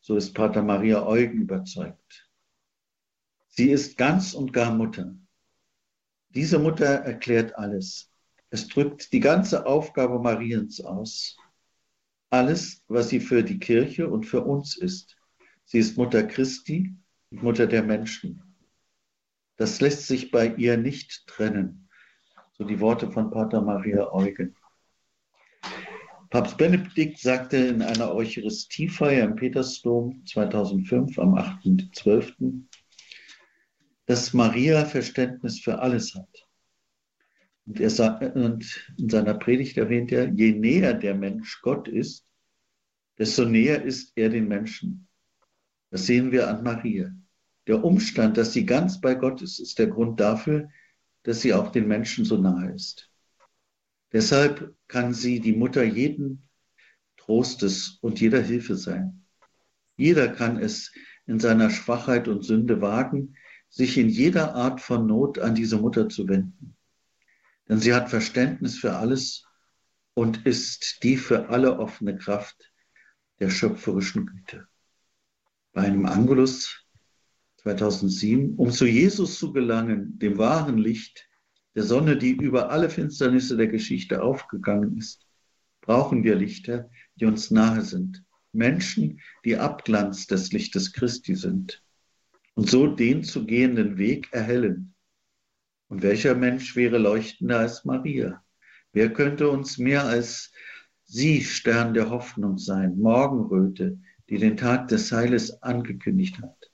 so 0.00 0.16
ist 0.16 0.32
Pater 0.32 0.62
Maria 0.62 1.04
Eugen 1.04 1.42
überzeugt. 1.42 2.30
Sie 3.48 3.68
ist 3.70 3.98
ganz 3.98 4.32
und 4.32 4.54
gar 4.54 4.74
Mutter. 4.74 5.14
Diese 6.30 6.58
Mutter 6.58 6.86
erklärt 6.86 7.58
alles. 7.58 8.10
Es 8.48 8.68
drückt 8.68 9.12
die 9.12 9.20
ganze 9.20 9.66
Aufgabe 9.66 10.18
Mariens 10.18 10.80
aus. 10.80 11.36
Alles, 12.30 12.82
was 12.88 13.10
sie 13.10 13.20
für 13.20 13.44
die 13.44 13.58
Kirche 13.58 14.08
und 14.08 14.24
für 14.24 14.42
uns 14.42 14.78
ist. 14.78 15.19
Sie 15.70 15.78
ist 15.78 15.96
Mutter 15.96 16.24
Christi 16.24 16.92
und 17.30 17.44
Mutter 17.44 17.68
der 17.68 17.84
Menschen. 17.84 18.42
Das 19.54 19.80
lässt 19.80 20.08
sich 20.08 20.32
bei 20.32 20.52
ihr 20.56 20.76
nicht 20.76 21.28
trennen. 21.28 21.88
So 22.54 22.64
die 22.64 22.80
Worte 22.80 23.08
von 23.08 23.30
Pater 23.30 23.60
Maria 23.60 24.12
Eugen. 24.12 24.56
Papst 26.28 26.58
Benedikt 26.58 27.20
sagte 27.20 27.56
in 27.56 27.82
einer 27.82 28.12
Eucharistiefeier 28.12 29.24
im 29.24 29.36
Petersdom 29.36 30.26
2005 30.26 31.16
am 31.20 31.36
8.12., 31.36 32.64
dass 34.06 34.34
Maria 34.34 34.84
Verständnis 34.84 35.60
für 35.60 35.78
alles 35.78 36.16
hat. 36.16 36.48
Und, 37.66 37.78
er 37.78 37.90
sagt, 37.90 38.34
und 38.34 38.92
in 38.98 39.08
seiner 39.08 39.34
Predigt 39.34 39.76
erwähnt 39.76 40.10
er, 40.10 40.32
je 40.32 40.50
näher 40.50 40.94
der 40.94 41.14
Mensch 41.14 41.62
Gott 41.62 41.86
ist, 41.86 42.26
desto 43.18 43.44
näher 43.44 43.84
ist 43.84 44.10
er 44.16 44.30
den 44.30 44.48
Menschen. 44.48 45.06
Das 45.90 46.06
sehen 46.06 46.32
wir 46.32 46.48
an 46.48 46.62
Maria. 46.62 47.12
Der 47.66 47.84
Umstand, 47.84 48.36
dass 48.36 48.52
sie 48.52 48.64
ganz 48.64 49.00
bei 49.00 49.14
Gott 49.14 49.42
ist, 49.42 49.58
ist 49.58 49.78
der 49.78 49.88
Grund 49.88 50.20
dafür, 50.20 50.70
dass 51.24 51.40
sie 51.40 51.52
auch 51.52 51.70
den 51.70 51.86
Menschen 51.86 52.24
so 52.24 52.36
nahe 52.36 52.72
ist. 52.72 53.10
Deshalb 54.12 54.74
kann 54.88 55.14
sie 55.14 55.40
die 55.40 55.52
Mutter 55.52 55.84
jeden 55.84 56.48
Trostes 57.16 57.98
und 58.00 58.20
jeder 58.20 58.40
Hilfe 58.40 58.76
sein. 58.76 59.24
Jeder 59.96 60.28
kann 60.28 60.58
es 60.58 60.92
in 61.26 61.38
seiner 61.38 61.70
Schwachheit 61.70 62.26
und 62.26 62.42
Sünde 62.42 62.80
wagen, 62.80 63.36
sich 63.68 63.98
in 63.98 64.08
jeder 64.08 64.54
Art 64.54 64.80
von 64.80 65.06
Not 65.06 65.38
an 65.38 65.54
diese 65.54 65.76
Mutter 65.76 66.08
zu 66.08 66.26
wenden. 66.26 66.76
Denn 67.68 67.78
sie 67.78 67.94
hat 67.94 68.10
Verständnis 68.10 68.78
für 68.78 68.96
alles 68.96 69.44
und 70.14 70.44
ist 70.44 71.04
die 71.04 71.16
für 71.16 71.50
alle 71.50 71.78
offene 71.78 72.16
Kraft 72.16 72.72
der 73.38 73.50
schöpferischen 73.50 74.26
Güte. 74.26 74.66
Bei 75.72 75.82
einem 75.82 76.06
Angelus 76.06 76.84
2007, 77.58 78.54
um 78.56 78.70
zu 78.70 78.86
Jesus 78.86 79.38
zu 79.38 79.52
gelangen, 79.52 80.18
dem 80.18 80.38
wahren 80.38 80.78
Licht, 80.78 81.28
der 81.74 81.84
Sonne, 81.84 82.16
die 82.16 82.32
über 82.32 82.70
alle 82.70 82.90
Finsternisse 82.90 83.56
der 83.56 83.68
Geschichte 83.68 84.22
aufgegangen 84.22 84.96
ist, 84.96 85.26
brauchen 85.80 86.24
wir 86.24 86.34
Lichter, 86.34 86.90
die 87.14 87.26
uns 87.26 87.50
nahe 87.50 87.82
sind. 87.82 88.24
Menschen, 88.52 89.20
die 89.44 89.56
Abglanz 89.56 90.26
des 90.26 90.52
Lichtes 90.52 90.92
Christi 90.92 91.36
sind 91.36 91.84
und 92.54 92.68
so 92.68 92.88
den 92.88 93.22
zu 93.22 93.46
gehenden 93.46 93.96
Weg 93.96 94.28
erhellen. 94.32 94.94
Und 95.88 96.02
welcher 96.02 96.34
Mensch 96.34 96.74
wäre 96.74 96.98
leuchtender 96.98 97.60
als 97.60 97.84
Maria? 97.84 98.44
Wer 98.92 99.12
könnte 99.12 99.48
uns 99.48 99.78
mehr 99.78 100.04
als 100.04 100.52
sie 101.04 101.42
Stern 101.42 101.94
der 101.94 102.10
Hoffnung 102.10 102.58
sein, 102.58 102.98
Morgenröte, 102.98 103.98
die 104.30 104.38
den 104.38 104.56
Tag 104.56 104.88
des 104.88 105.12
Heiles 105.12 105.62
angekündigt 105.62 106.40
hat? 106.40 106.70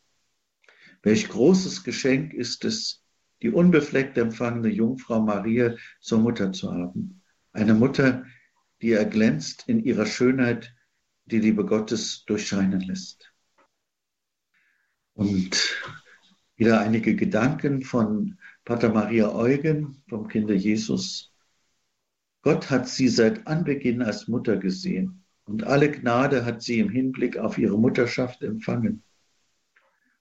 Welch 1.02 1.28
großes 1.28 1.84
Geschenk 1.84 2.34
ist 2.34 2.64
es, 2.64 3.02
die 3.42 3.50
unbefleckt 3.50 4.18
empfangene 4.18 4.68
Jungfrau 4.68 5.20
Maria 5.20 5.74
zur 6.00 6.20
Mutter 6.20 6.52
zu 6.52 6.72
haben. 6.72 7.22
Eine 7.52 7.74
Mutter, 7.74 8.24
die 8.82 8.92
erglänzt 8.92 9.64
in 9.68 9.82
ihrer 9.82 10.06
Schönheit, 10.06 10.74
die 11.24 11.38
Liebe 11.38 11.64
Gottes 11.64 12.24
durchscheinen 12.26 12.80
lässt. 12.80 13.32
Und 15.14 15.82
wieder 16.56 16.80
einige 16.80 17.16
Gedanken 17.16 17.82
von 17.82 18.38
Pater 18.64 18.90
Maria 18.92 19.34
Eugen 19.34 20.02
vom 20.08 20.28
Kinder 20.28 20.54
Jesus. 20.54 21.32
Gott 22.42 22.70
hat 22.70 22.88
sie 22.88 23.08
seit 23.08 23.46
Anbeginn 23.46 24.02
als 24.02 24.28
Mutter 24.28 24.56
gesehen 24.56 25.25
und 25.46 25.64
alle 25.64 25.90
Gnade 25.90 26.44
hat 26.44 26.62
sie 26.62 26.78
im 26.78 26.90
Hinblick 26.90 27.38
auf 27.38 27.56
ihre 27.56 27.78
Mutterschaft 27.78 28.42
empfangen. 28.42 29.02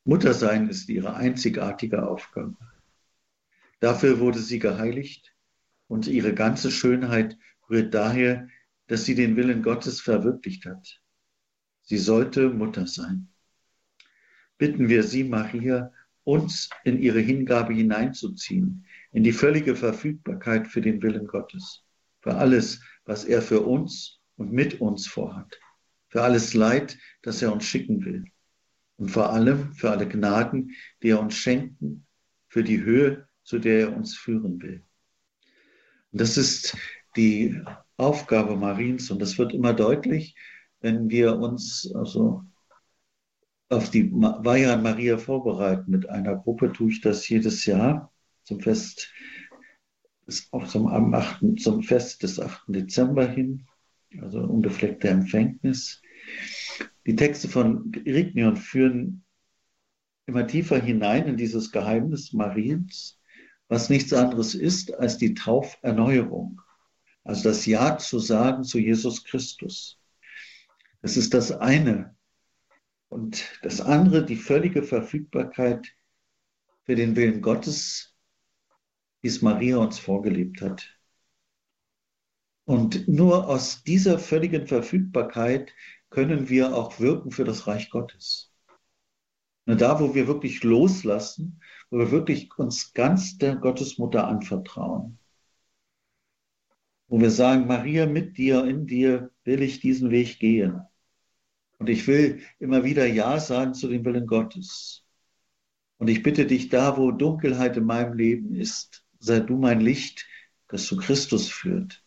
Muttersein 0.06 0.70
ist 0.70 0.88
ihre 0.88 1.16
einzigartige 1.16 2.08
Aufgabe. 2.08 2.56
Dafür 3.80 4.20
wurde 4.20 4.40
sie 4.40 4.60
geheiligt 4.60 5.36
und 5.88 6.08
ihre 6.08 6.34
ganze 6.34 6.72
Schönheit 6.72 7.38
rührt 7.70 7.94
daher, 7.94 8.48
dass 8.88 9.04
sie 9.04 9.16
den 9.16 9.36
Willen 9.36 9.62
Gottes 9.64 10.00
verwirklicht 10.00 10.66
hat. 10.66 11.02
Sie 11.82 11.98
sollte 11.98 12.50
Mutter 12.50 12.88
sein 12.88 13.28
bitten 14.58 14.90
wir 14.90 15.04
Sie, 15.04 15.24
Maria, 15.24 15.92
uns 16.24 16.70
in 16.84 17.00
ihre 17.00 17.20
Hingabe 17.20 17.74
hineinzuziehen, 17.74 18.86
in 19.12 19.24
die 19.24 19.34
völlige 19.34 19.76
Verfügbarkeit 19.76 20.68
für 20.68 20.82
den 20.82 21.02
Willen 21.02 21.28
Gottes, 21.28 21.84
für 22.22 22.36
alles, 22.36 22.82
was 23.06 23.26
er 23.26 23.42
für 23.42 23.62
uns 23.62 24.20
und 24.38 24.52
mit 24.52 24.82
uns 24.82 25.08
vorhat, 25.08 25.60
für 26.10 26.24
alles 26.24 26.54
Leid, 26.54 26.98
das 27.22 27.42
er 27.42 27.52
uns 27.52 27.66
schicken 27.66 28.04
will 28.06 28.26
und 28.98 29.10
vor 29.10 29.32
allem 29.32 29.74
für 29.74 29.92
alle 29.92 30.08
Gnaden, 30.08 30.72
die 31.02 31.10
er 31.10 31.20
uns 31.20 31.36
schenken, 31.36 32.06
für 32.48 32.64
die 32.64 32.82
Höhe, 32.82 33.28
zu 33.44 33.60
der 33.60 33.80
er 33.82 33.96
uns 33.96 34.16
führen 34.16 34.62
will. 34.62 34.84
Und 36.12 36.22
das 36.22 36.38
ist 36.38 36.78
die 37.16 37.62
Aufgabe 37.98 38.56
Mariens 38.56 39.12
und 39.12 39.22
das 39.22 39.38
wird 39.38 39.54
immer 39.54 39.74
deutlich, 39.74 40.36
wenn 40.80 41.10
wir 41.10 41.38
uns 41.38 41.92
also 41.96 42.44
auf 43.70 43.90
die 43.90 44.12
Weihe 44.12 44.78
Maria 44.78 45.18
vorbereiten. 45.18 45.92
Mit 45.92 46.10
einer 46.10 46.36
Gruppe 46.36 46.72
tue 46.72 46.92
ich 46.92 47.02
das 47.02 47.28
jedes 47.28 47.66
Jahr 47.66 48.12
zum 48.44 48.60
Fest, 48.60 49.12
auch 50.52 50.68
zum, 50.68 50.88
am 50.88 51.14
8., 51.14 51.60
zum 51.60 51.84
Fest 51.84 52.24
des 52.24 52.40
8. 52.40 52.64
Dezember 52.68 53.28
hin, 53.28 53.68
also 54.22 54.40
unbefleckte 54.40 55.10
Empfängnis. 55.10 56.02
Die 57.06 57.16
Texte 57.16 57.48
von 57.48 57.92
Rignion 58.06 58.58
führen 58.58 59.24
immer 60.26 60.48
tiefer 60.48 60.80
hinein 60.80 61.28
in 61.28 61.38
dieses 61.38 61.72
Geheimnis 61.72 62.34
Mariens, 62.34 63.20
was 63.68 63.90
nichts 63.90 64.14
anderes 64.14 64.56
ist 64.56 64.94
als 64.94 65.18
die 65.18 65.34
Tauferneuerung. 65.34 66.62
Also 67.24 67.50
das 67.50 67.66
Ja 67.66 67.98
zu 67.98 68.20
sagen 68.20 68.64
zu 68.64 68.80
Jesus 68.80 69.24
Christus. 69.24 70.00
Das 71.02 71.18
ist 71.18 71.34
das 71.34 71.52
eine, 71.52 72.16
und 73.16 73.60
das 73.62 73.82
andere, 73.82 74.26
die 74.26 74.36
völlige 74.36 74.84
Verfügbarkeit 74.84 75.96
für 76.84 76.96
den 76.96 77.16
Willen 77.16 77.42
Gottes, 77.42 78.14
wie 79.22 79.30
es 79.30 79.42
Maria 79.42 79.78
uns 79.78 80.00
vorgelebt 80.00 80.62
hat. 80.62 81.00
Und 82.66 83.08
nur 83.08 83.48
aus 83.48 83.84
dieser 83.84 84.18
völligen 84.18 84.66
Verfügbarkeit 84.68 85.72
können 86.10 86.50
wir 86.50 86.76
auch 86.76 87.00
wirken 87.00 87.32
für 87.32 87.44
das 87.44 87.68
Reich 87.68 87.92
Gottes. 87.92 88.52
Nur 89.66 89.78
da, 89.78 90.00
wo 90.00 90.14
wir 90.16 90.28
wirklich 90.28 90.64
loslassen, 90.64 91.62
wo 91.90 92.00
wir 92.00 92.12
wirklich 92.12 92.50
uns 92.58 92.94
ganz 92.94 93.38
der 93.38 93.56
Gottesmutter 93.56 94.28
anvertrauen, 94.28 95.20
wo 97.08 97.20
wir 97.20 97.32
sagen, 97.32 97.68
Maria, 97.68 98.08
mit 98.08 98.38
dir, 98.38 98.66
in 98.66 98.88
dir 98.88 99.32
will 99.44 99.62
ich 99.62 99.80
diesen 99.80 100.10
Weg 100.10 100.40
gehen. 100.40 100.82
Und 101.78 101.90
ich 101.90 102.08
will 102.08 102.42
immer 102.58 102.84
wieder 102.84 103.06
Ja 103.06 103.40
sagen 103.40 103.74
zu 103.74 103.88
dem 103.88 104.06
Willen 104.06 104.28
Gottes. 104.28 105.04
Und 105.98 106.08
ich 106.08 106.24
bitte 106.24 106.46
dich, 106.46 106.70
da 106.70 106.98
wo 106.98 107.12
Dunkelheit 107.12 107.78
in 107.78 107.86
meinem 107.86 108.14
Leben 108.14 108.56
ist, 108.56 109.06
sei 109.20 109.40
du 109.40 109.58
mein 109.58 109.82
Licht, 109.82 110.26
das 110.68 110.86
zu 110.86 110.98
Christus 110.98 111.50
führt. 111.50 112.05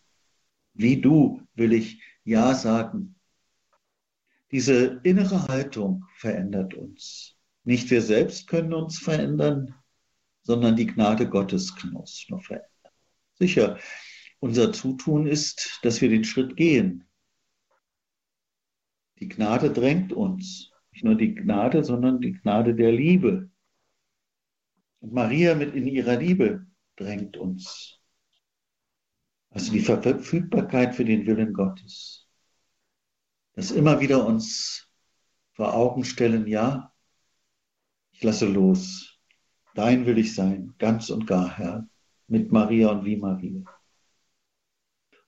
Wie 0.79 1.01
du 1.01 1.43
will 1.55 1.73
ich 1.73 2.01
Ja 2.25 2.55
sagen. 2.55 3.17
Diese 4.53 5.01
innere 5.03 5.49
Haltung 5.49 6.05
verändert 6.15 6.73
uns. 6.75 7.37
Nicht 7.65 7.91
wir 7.91 8.01
selbst 8.01 8.47
können 8.47 8.73
uns 8.73 8.99
verändern, 8.99 9.75
sondern 10.43 10.77
die 10.77 10.87
Gnade 10.87 11.29
Gottes 11.29 11.75
kann 11.75 11.95
uns 11.95 12.27
nur 12.29 12.41
verändern. 12.41 12.71
Sicher, 13.35 13.79
unser 14.39 14.73
Zutun 14.73 15.27
ist, 15.27 15.81
dass 15.83 16.01
wir 16.01 16.09
den 16.09 16.25
Schritt 16.25 16.57
gehen. 16.57 17.09
Die 19.19 19.29
Gnade 19.29 19.73
drängt 19.73 20.13
uns. 20.13 20.71
Nicht 20.93 21.05
nur 21.05 21.17
die 21.17 21.35
Gnade, 21.35 21.83
sondern 21.83 22.21
die 22.21 22.35
Gnade 22.35 22.77
der 22.77 22.93
Liebe. 22.93 23.51
Und 25.01 25.13
Maria 25.13 25.57
mit 25.57 25.75
in 25.75 25.89
ihrer 25.89 26.17
Liebe 26.17 26.67
drängt 26.95 27.37
uns. 27.37 27.98
Also 29.51 29.73
die 29.73 29.81
Verfügbarkeit 29.81 30.95
für 30.95 31.05
den 31.05 31.27
Willen 31.27 31.53
Gottes. 31.53 32.29
Das 33.55 33.71
immer 33.71 34.01
wieder 34.01 34.25
uns 34.27 34.89
vor 35.53 35.75
Augen 35.75 36.05
stellen, 36.05 36.47
ja, 36.47 36.93
ich 38.13 38.23
lasse 38.23 38.47
los. 38.47 39.19
Dein 39.75 40.07
will 40.07 40.19
ich 40.19 40.35
sein, 40.35 40.75
ganz 40.79 41.11
und 41.11 41.27
gar, 41.27 41.57
Herr, 41.57 41.89
mit 42.27 42.53
Maria 42.53 42.91
und 42.91 43.05
wie 43.05 43.17
Maria. 43.17 43.65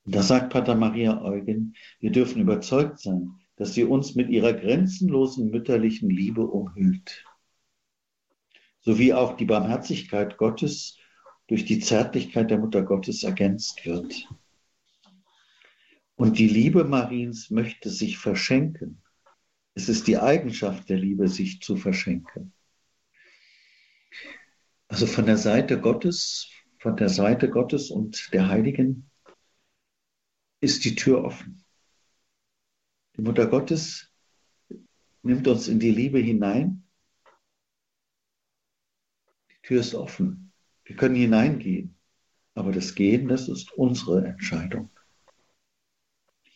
Und 0.04 0.14
da 0.14 0.22
sagt 0.22 0.52
Pater 0.52 0.74
Maria 0.74 1.22
Eugen, 1.22 1.74
wir 1.98 2.12
dürfen 2.12 2.40
überzeugt 2.40 3.00
sein, 3.00 3.40
dass 3.56 3.74
sie 3.74 3.84
uns 3.84 4.14
mit 4.14 4.28
ihrer 4.28 4.52
grenzenlosen 4.52 5.50
mütterlichen 5.50 6.10
Liebe 6.10 6.46
umhüllt 6.46 7.24
sowie 8.80 9.12
auch 9.12 9.36
die 9.36 9.44
Barmherzigkeit 9.44 10.36
Gottes 10.36 10.96
durch 11.50 11.64
die 11.64 11.80
Zärtlichkeit 11.80 12.48
der 12.48 12.58
Mutter 12.58 12.82
Gottes 12.82 13.24
ergänzt 13.24 13.84
wird. 13.84 14.28
Und 16.14 16.38
die 16.38 16.46
Liebe 16.46 16.84
Mariens 16.84 17.50
möchte 17.50 17.90
sich 17.90 18.18
verschenken. 18.18 19.02
Es 19.74 19.88
ist 19.88 20.06
die 20.06 20.16
Eigenschaft 20.16 20.88
der 20.88 20.98
Liebe, 20.98 21.26
sich 21.26 21.60
zu 21.60 21.76
verschenken. 21.76 22.52
Also 24.86 25.08
von 25.08 25.26
der 25.26 25.38
Seite 25.38 25.80
Gottes, 25.80 26.48
von 26.78 26.96
der 26.96 27.08
Seite 27.08 27.50
Gottes 27.50 27.90
und 27.90 28.32
der 28.32 28.46
Heiligen 28.46 29.10
ist 30.60 30.84
die 30.84 30.94
Tür 30.94 31.24
offen. 31.24 31.64
Die 33.16 33.22
Mutter 33.22 33.48
Gottes 33.48 34.08
nimmt 35.22 35.48
uns 35.48 35.66
in 35.66 35.80
die 35.80 35.90
Liebe 35.90 36.20
hinein 36.20 36.86
Tür 39.62 39.80
ist 39.80 39.94
offen. 39.94 40.49
Wir 40.90 40.96
können 40.96 41.14
hineingehen. 41.14 41.94
Aber 42.54 42.72
das 42.72 42.96
Gehen, 42.96 43.28
das 43.28 43.48
ist 43.48 43.72
unsere 43.74 44.26
Entscheidung. 44.26 44.90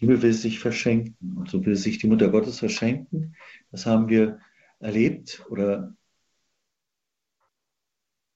Liebe 0.00 0.23
will 0.23 0.33
sich 0.33 0.59
verschenken. 0.59 1.37
Und 1.37 1.49
so 1.49 1.64
will 1.64 1.76
sich 1.76 1.99
die 1.99 2.09
Mutter 2.09 2.31
Gottes 2.31 2.59
verschenken. 2.59 3.37
Das 3.71 3.87
haben 3.87 4.09
wir 4.09 4.41
erlebt 4.81 5.47
oder 5.50 5.97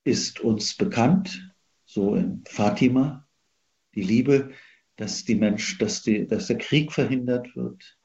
ist 0.04 0.38
uns 0.38 0.76
bekannt, 0.76 1.52
so 1.84 2.14
in 2.14 2.44
Fatima, 2.46 3.26
die 3.96 4.04
Liebe, 4.04 4.52
dass, 4.94 5.24
die 5.24 5.34
Mensch, 5.34 5.78
dass, 5.78 6.04
die, 6.04 6.28
dass 6.28 6.46
der 6.46 6.58
Krieg 6.58 6.92
verhindert 6.92 7.56
wird, 7.56 7.98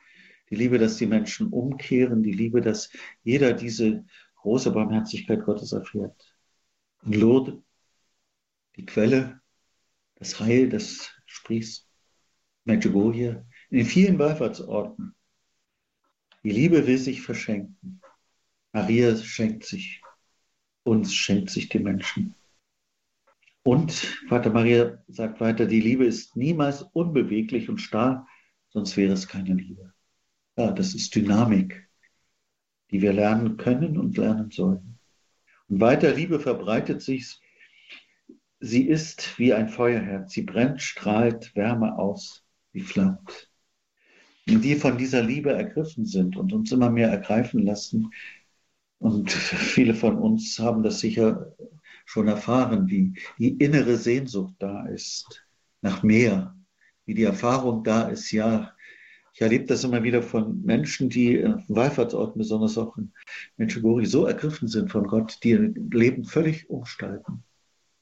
die 0.49 0.55
Liebe, 0.55 0.79
dass 0.79 0.97
die 0.97 1.05
Menschen 1.05 1.49
umkehren, 1.49 2.23
die 2.23 2.33
Liebe, 2.33 2.59
dass 2.59 2.89
jeder 3.21 3.53
diese 3.53 4.03
große 4.37 4.71
Barmherzigkeit 4.71 5.45
Gottes 5.45 5.73
erfährt. 5.73 6.35
Und 7.03 7.15
Lourdes, 7.15 7.59
die 8.75 8.85
Quelle, 8.85 9.41
das 10.15 10.39
Heil, 10.39 10.69
das 10.69 11.11
sprießt, 11.25 11.87
Medjugorje, 12.65 13.45
in 13.69 13.77
den 13.77 13.85
vielen 13.85 14.19
Wallfahrtsorten. 14.19 15.15
Die 16.43 16.51
Liebe 16.51 16.87
will 16.87 16.97
sich 16.97 17.21
verschenken. 17.21 18.01
Maria 18.71 19.15
schenkt 19.15 19.65
sich, 19.65 20.01
uns 20.83 21.13
schenkt 21.13 21.49
sich 21.49 21.69
die 21.69 21.79
Menschen. 21.79 22.35
Und 23.63 23.93
Vater 24.27 24.49
Maria 24.49 25.01
sagt 25.07 25.39
weiter, 25.39 25.65
die 25.65 25.79
Liebe 25.79 26.05
ist 26.05 26.35
niemals 26.35 26.81
unbeweglich 26.81 27.69
und 27.69 27.77
starr, 27.77 28.27
sonst 28.69 28.97
wäre 28.97 29.13
es 29.13 29.27
keine 29.27 29.53
Liebe. 29.53 29.93
Ja, 30.57 30.71
das 30.71 30.93
ist 30.93 31.15
Dynamik, 31.15 31.87
die 32.91 33.01
wir 33.01 33.13
lernen 33.13 33.57
können 33.57 33.97
und 33.97 34.17
lernen 34.17 34.51
sollen. 34.51 34.99
Und 35.69 35.79
weiter 35.79 36.13
Liebe 36.13 36.39
verbreitet 36.39 37.01
sich. 37.01 37.39
Sie 38.65 38.87
ist 38.87 39.37
wie 39.37 39.53
ein 39.53 39.67
Feuerherz. 39.67 40.31
Sie 40.31 40.43
brennt, 40.43 40.81
strahlt 40.81 41.53
Wärme 41.53 41.97
aus, 41.97 42.45
sie 42.71 42.79
flammt. 42.79 43.51
Und 44.47 44.61
die 44.61 44.75
von 44.75 44.97
dieser 44.97 45.21
Liebe 45.21 45.51
ergriffen 45.51 46.05
sind 46.05 46.37
und 46.37 46.53
uns 46.53 46.71
immer 46.71 46.89
mehr 46.89 47.09
ergreifen 47.09 47.63
lassen. 47.63 48.13
Und 48.99 49.29
viele 49.33 49.93
von 49.93 50.17
uns 50.17 50.57
haben 50.59 50.81
das 50.81 51.01
sicher 51.01 51.53
schon 52.05 52.29
erfahren, 52.29 52.87
wie 52.87 53.13
die 53.37 53.49
innere 53.49 53.97
Sehnsucht 53.97 54.55
da 54.59 54.85
ist 54.87 55.45
nach 55.81 56.01
mehr, 56.01 56.55
wie 57.03 57.15
die 57.15 57.23
Erfahrung 57.23 57.83
da 57.83 58.07
ist, 58.07 58.31
ja, 58.31 58.73
ich 59.33 59.41
erlebe 59.41 59.65
das 59.65 59.83
immer 59.83 60.03
wieder 60.03 60.23
von 60.23 60.63
Menschen, 60.63 61.09
die 61.09 61.35
in 61.35 61.65
Wallfahrtsorten, 61.67 62.37
besonders 62.37 62.77
auch 62.77 62.95
in 62.97 63.11
Menschugori, 63.57 64.05
so 64.05 64.25
ergriffen 64.25 64.69
sind 64.69 64.89
von 64.89 65.05
Gott, 65.05 65.39
die 65.43 65.49
ihr 65.49 65.73
Leben 65.91 66.23
völlig 66.23 66.69
umgestalten, 66.69 67.43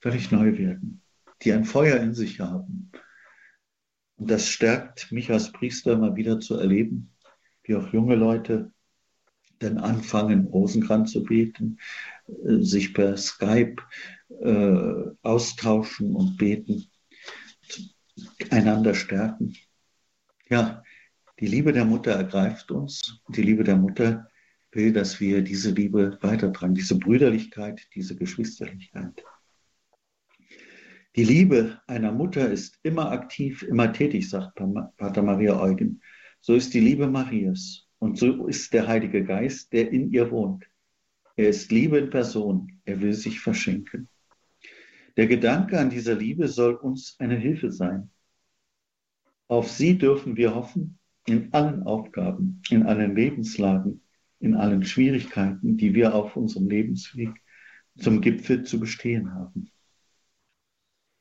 völlig 0.01 0.31
neu 0.31 0.57
werden, 0.57 1.01
die 1.43 1.53
ein 1.53 1.65
Feuer 1.65 1.97
in 1.97 2.13
sich 2.13 2.39
haben. 2.39 2.91
Und 4.17 4.29
das 4.29 4.47
stärkt 4.47 5.11
mich 5.11 5.31
als 5.31 5.51
Priester 5.51 5.93
immer 5.93 6.15
wieder 6.15 6.39
zu 6.39 6.57
erleben, 6.57 7.13
wie 7.63 7.75
auch 7.75 7.93
junge 7.93 8.15
Leute 8.15 8.71
dann 9.59 9.77
anfangen, 9.77 10.47
Rosenkranz 10.47 11.11
zu 11.11 11.23
beten, 11.23 11.77
äh, 12.27 12.61
sich 12.61 12.93
per 12.93 13.15
Skype 13.17 13.77
äh, 14.41 15.11
austauschen 15.21 16.15
und 16.15 16.37
beten, 16.37 16.85
einander 18.49 18.93
stärken. 18.93 19.55
Ja, 20.49 20.83
die 21.39 21.47
Liebe 21.47 21.73
der 21.73 21.85
Mutter 21.85 22.11
ergreift 22.11 22.71
uns. 22.71 23.21
Die 23.29 23.41
Liebe 23.41 23.63
der 23.63 23.77
Mutter 23.77 24.27
will, 24.71 24.93
dass 24.93 25.19
wir 25.19 25.41
diese 25.41 25.71
Liebe 25.71 26.17
weitertragen, 26.21 26.75
diese 26.75 26.97
Brüderlichkeit, 26.97 27.87
diese 27.95 28.15
Geschwisterlichkeit. 28.15 29.23
Die 31.17 31.25
Liebe 31.25 31.81
einer 31.87 32.13
Mutter 32.13 32.49
ist 32.49 32.79
immer 32.83 33.11
aktiv, 33.11 33.63
immer 33.63 33.91
tätig, 33.91 34.29
sagt 34.29 34.61
Pater 34.95 35.21
Maria 35.21 35.59
Eugen. 35.59 36.01
So 36.39 36.55
ist 36.55 36.73
die 36.73 36.79
Liebe 36.79 37.07
Marias 37.07 37.85
und 37.99 38.17
so 38.17 38.47
ist 38.47 38.71
der 38.73 38.87
Heilige 38.87 39.25
Geist, 39.25 39.73
der 39.73 39.91
in 39.91 40.11
ihr 40.13 40.31
wohnt. 40.31 40.65
Er 41.35 41.49
ist 41.49 41.69
Liebe 41.69 41.97
in 41.97 42.09
Person, 42.09 42.79
er 42.85 43.01
will 43.01 43.13
sich 43.13 43.41
verschenken. 43.41 44.07
Der 45.17 45.27
Gedanke 45.27 45.77
an 45.77 45.89
dieser 45.89 46.15
Liebe 46.15 46.47
soll 46.47 46.75
uns 46.75 47.17
eine 47.19 47.35
Hilfe 47.35 47.73
sein. 47.73 48.09
Auf 49.49 49.69
sie 49.69 49.97
dürfen 49.97 50.37
wir 50.37 50.55
hoffen 50.55 50.97
in 51.25 51.51
allen 51.53 51.83
Aufgaben, 51.83 52.61
in 52.69 52.83
allen 52.83 53.17
Lebenslagen, 53.17 54.01
in 54.39 54.55
allen 54.55 54.85
Schwierigkeiten, 54.85 55.75
die 55.75 55.93
wir 55.93 56.15
auf 56.15 56.37
unserem 56.37 56.69
Lebensweg 56.69 57.31
zum 57.97 58.21
Gipfel 58.21 58.63
zu 58.63 58.79
bestehen 58.79 59.33
haben. 59.33 59.69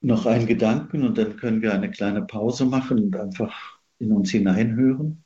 Noch 0.03 0.27
ein 0.27 0.47
Gedanken 0.47 1.03
und 1.03 1.19
dann 1.19 1.37
können 1.37 1.61
wir 1.61 1.75
eine 1.75 1.91
kleine 1.91 2.23
Pause 2.23 2.65
machen 2.65 2.99
und 3.05 3.17
einfach 3.17 3.79
in 3.99 4.13
uns 4.13 4.31
hineinhören. 4.31 5.25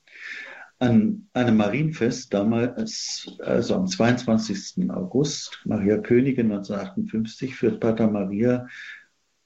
An 0.81 1.29
einem 1.33 1.57
Marienfest 1.57 2.35
damals, 2.35 3.31
also 3.39 3.77
am 3.77 3.87
22. 3.87 4.91
August, 4.91 5.63
Maria 5.65 5.99
Königin 5.99 6.51
1958, 6.51 7.55
führt 7.55 7.81
Pater 7.81 8.11
Maria 8.11 8.67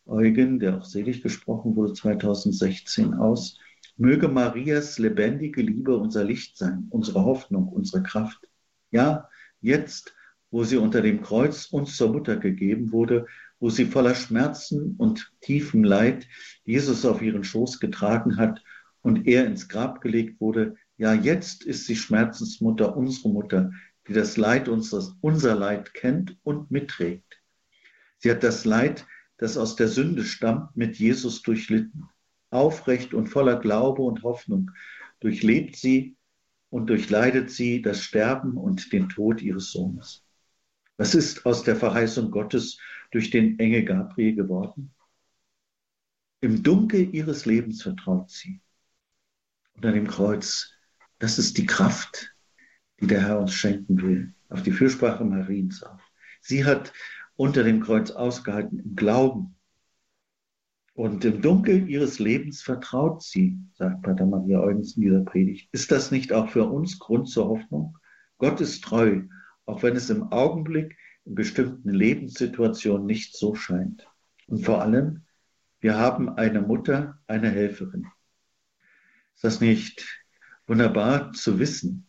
Eugen, 0.07 0.59
der 0.59 0.79
auch 0.79 0.85
selig 0.85 1.23
gesprochen 1.23 1.77
wurde, 1.77 1.93
2016 1.93 3.13
aus, 3.15 3.59
Möge 3.99 4.29
Marias 4.29 4.99
lebendige 4.99 5.61
Liebe 5.61 5.97
unser 5.97 6.23
Licht 6.25 6.57
sein, 6.57 6.87
unsere 6.91 7.25
Hoffnung, 7.25 7.69
unsere 7.69 8.03
Kraft. 8.03 8.49
Ja, 8.93 9.29
jetzt, 9.61 10.15
wo 10.53 10.63
sie 10.63 10.77
unter 10.77 11.03
dem 11.03 11.21
Kreuz 11.21 11.67
uns 11.67 11.97
zur 11.97 12.13
Mutter 12.13 12.37
gegeben 12.37 12.93
wurde, 12.93 13.27
wo 13.61 13.71
sie 13.71 13.87
voller 13.87 14.15
Schmerzen 14.15 14.95
und 14.97 15.33
tiefem 15.41 15.85
Leid 15.85 16.27
Jesus 16.65 17.05
auf 17.05 17.23
ihren 17.23 17.45
Schoß 17.45 17.81
getragen 17.81 18.37
hat 18.37 18.63
und 19.03 19.27
er 19.27 19.47
ins 19.47 19.69
Grab 19.69 20.01
gelegt 20.01 20.41
wurde, 20.41 20.77
ja, 20.97 21.15
jetzt 21.15 21.65
ist 21.65 21.87
sie 21.87 21.97
Schmerzensmutter, 21.97 22.97
unsere 22.97 23.31
Mutter, 23.31 23.73
die 24.07 24.13
das 24.13 24.37
Leid 24.37 24.69
unseres, 24.69 25.15
unser 25.21 25.55
Leid 25.55 25.95
kennt 25.95 26.37
und 26.43 26.71
mitträgt. 26.71 27.41
Sie 28.19 28.31
hat 28.31 28.43
das 28.43 28.65
Leid, 28.65 29.07
das 29.37 29.57
aus 29.57 29.77
der 29.77 29.89
Sünde 29.89 30.25
stammt, 30.25 30.77
mit 30.77 30.97
Jesus 30.97 31.43
durchlitten 31.43 32.09
aufrecht 32.51 33.15
und 33.15 33.29
voller 33.29 33.59
Glaube 33.59 34.03
und 34.03 34.23
Hoffnung 34.23 34.71
durchlebt 35.21 35.77
sie 35.77 36.17
und 36.71 36.89
durchleidet 36.89 37.51
sie 37.51 37.83
das 37.83 38.03
Sterben 38.03 38.57
und 38.57 38.93
den 38.93 39.09
Tod 39.09 39.41
ihres 39.43 39.71
Sohnes. 39.71 40.25
Was 40.97 41.15
ist 41.15 41.47
aus 41.47 41.63
der 41.63 41.77
Verheißung 41.77 42.31
Gottes 42.31 42.79
durch 43.11 43.31
den 43.31 43.59
Engel 43.59 43.85
Gabriel 43.85 44.35
geworden? 44.35 44.95
Im 46.41 46.63
Dunkel 46.63 47.15
ihres 47.15 47.47
Lebens 47.47 47.83
vertraut 47.83 48.31
sie. 48.31 48.61
Und 49.75 49.87
an 49.87 49.95
dem 49.95 50.07
Kreuz, 50.07 50.73
das 51.19 51.39
ist 51.39 51.59
die 51.59 51.67
Kraft, 51.67 52.35
die 53.01 53.07
der 53.07 53.23
Herr 53.23 53.41
uns 53.41 53.55
schenken 53.55 54.01
will. 54.03 54.35
auf 54.49 54.63
die 54.63 54.73
Fürsprache 54.73 55.25
Mariens 55.25 55.83
auf. 55.83 56.01
Sie 56.41 56.65
hat 56.65 56.93
unter 57.37 57.63
dem 57.63 57.81
Kreuz 57.81 58.11
ausgehalten 58.11 58.81
im 58.81 58.97
Glauben. 58.97 59.57
Und 60.95 61.25
im 61.25 61.43
Dunkel 61.43 61.89
ihres 61.89 62.19
Lebens 62.19 62.63
vertraut 62.63 63.23
sie, 63.23 63.59
sagt 63.75 64.03
Pater 64.03 64.27
Maria 64.27 64.61
Eugens 64.61 64.97
in 64.97 65.03
dieser 65.03 65.21
Predigt. 65.21 65.69
Ist 65.71 65.93
das 65.93 66.11
nicht 66.11 66.33
auch 66.33 66.49
für 66.51 66.65
uns 66.65 66.99
Grund 66.99 67.29
zur 67.29 67.49
Hoffnung? 67.49 67.97
Gott 68.39 68.61
ist 68.61 68.83
treu, 68.83 69.23
auch 69.67 69.83
wenn 69.83 69.95
es 69.95 70.11
im 70.11 70.33
Augenblick 70.33 70.97
bestimmten 71.35 71.91
Lebenssituationen 71.91 73.07
nicht 73.07 73.37
so 73.37 73.55
scheint. 73.55 74.07
Und 74.47 74.65
vor 74.65 74.83
allem, 74.83 75.25
wir 75.81 75.97
haben 75.97 76.29
eine 76.31 76.61
Mutter, 76.61 77.21
eine 77.27 77.51
Helferin. 77.51 78.07
Ist 79.35 79.45
das 79.45 79.61
nicht 79.61 80.25
wunderbar 80.67 81.33
zu 81.33 81.59
wissen? 81.59 82.09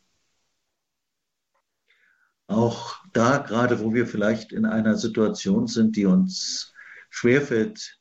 Auch 2.47 2.95
da, 3.13 3.37
gerade 3.37 3.79
wo 3.79 3.93
wir 3.93 4.07
vielleicht 4.07 4.51
in 4.51 4.65
einer 4.65 4.95
Situation 4.95 5.67
sind, 5.67 5.95
die 5.95 6.05
uns 6.05 6.73
schwerfällt, 7.11 7.99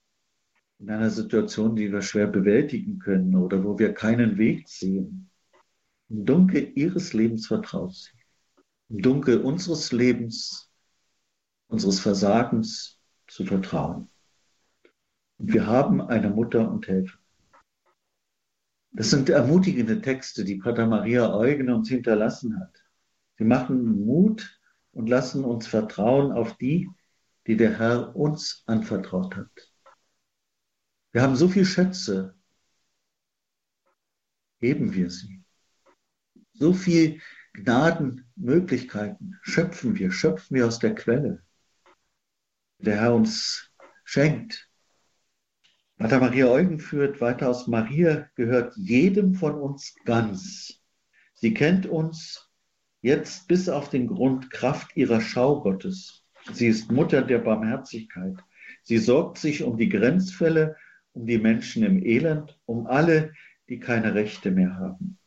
in 0.79 0.91
einer 0.91 1.11
Situation, 1.11 1.77
die 1.77 1.93
wir 1.93 2.03
schwer 2.03 2.29
bewältigen 2.29 2.99
können 2.99 3.35
oder 3.35 3.63
wo 3.65 3.79
wir 3.79 3.93
keinen 3.93 4.39
Weg 4.39 4.69
sehen. 4.69 5.31
Im 6.09 6.25
Dunkel 6.25 6.73
ihres 6.77 7.13
Lebens 7.13 7.47
vertraut 7.49 7.95
sie. 7.95 8.13
Im 8.89 9.03
Dunkel 9.03 9.43
unseres 9.43 9.93
Lebens, 9.93 10.68
unseres 11.69 12.01
Versagens 12.01 12.99
zu 13.27 13.45
vertrauen. 13.45 14.11
Und 15.39 15.53
wir 15.53 15.67
haben 15.67 16.01
eine 16.01 16.31
Mutter 16.31 16.71
und 16.71 16.89
Helfer. 16.89 17.19
Das 18.91 19.11
sind 19.11 19.29
ermutigende 19.29 20.01
Texte, 20.01 20.45
die 20.45 20.57
Pater 20.57 20.87
Maria 20.87 21.33
Eugen 21.33 21.71
uns 21.71 21.89
hinterlassen 21.89 22.59
hat. 22.59 22.83
Sie 23.37 23.45
machen 23.45 24.05
Mut 24.05 24.61
und 24.93 25.09
lassen 25.09 25.45
uns 25.45 25.67
vertrauen 25.67 26.33
auf 26.33 26.57
die, 26.57 26.91
die 27.47 27.57
der 27.57 27.79
Herr 27.79 28.17
uns 28.17 28.65
anvertraut 28.67 29.37
hat. 29.37 29.73
Wir 31.13 31.23
haben 31.23 31.37
so 31.37 31.49
viele 31.49 31.65
Schätze, 31.65 32.35
heben 34.59 34.93
wir 34.93 35.11
sie. 35.11 35.45
So 36.55 36.73
viel 36.73 37.21
Gnadenmöglichkeiten 37.53 39.39
schöpfen 39.43 39.97
wir, 39.97 40.11
schöpfen 40.11 40.57
wir 40.57 40.67
aus 40.67 40.79
der 40.79 40.95
Quelle, 40.95 41.45
der 42.79 43.01
Herr 43.01 43.15
uns 43.15 43.71
schenkt. 44.05 44.71
Pater 45.99 46.21
Maria 46.21 46.47
Eugen 46.47 46.79
führt 46.79 47.21
weiter 47.21 47.49
aus, 47.49 47.67
Maria 47.67 48.29
gehört 48.37 48.77
jedem 48.77 49.35
von 49.35 49.55
uns 49.55 49.97
ganz. 50.05 50.81
Sie 51.35 51.55
kennt 51.55 51.87
uns 51.87 52.49
jetzt 53.01 53.49
bis 53.49 53.69
auf 53.69 53.91
den 53.91 54.07
Grund 54.07 54.51
Kraft 54.51 54.97
ihrer 54.97 55.21
Schau 55.21 55.61
Gottes. 55.61 56.25
Sie 56.53 56.69
ist 56.69 56.93
Mutter 56.93 57.23
der 57.23 57.39
Barmherzigkeit. 57.39 58.37
Sie 58.83 58.99
sorgt 58.99 59.39
sich 59.39 59.65
um 59.65 59.77
die 59.77 59.89
Grenzfälle, 59.89 60.77
um 61.13 61.27
die 61.27 61.39
Menschen 61.39 61.83
im 61.83 62.05
Elend, 62.05 62.59
um 62.65 62.87
alle, 62.87 63.33
die 63.69 63.81
keine 63.81 64.15
Rechte 64.15 64.51
mehr 64.51 64.77
haben. 64.77 65.19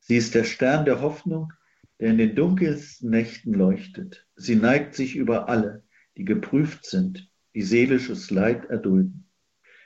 Sie 0.00 0.16
ist 0.16 0.34
der 0.34 0.44
Stern 0.44 0.84
der 0.84 1.00
Hoffnung, 1.00 1.52
der 2.00 2.10
in 2.10 2.18
den 2.18 2.34
dunkelsten 2.34 3.10
Nächten 3.10 3.54
leuchtet. 3.54 4.26
Sie 4.36 4.56
neigt 4.56 4.94
sich 4.94 5.14
über 5.14 5.48
alle, 5.48 5.81
die 6.16 6.24
geprüft 6.24 6.84
sind, 6.86 7.30
die 7.54 7.62
seelisches 7.62 8.30
Leid 8.30 8.66
erdulden. 8.66 9.28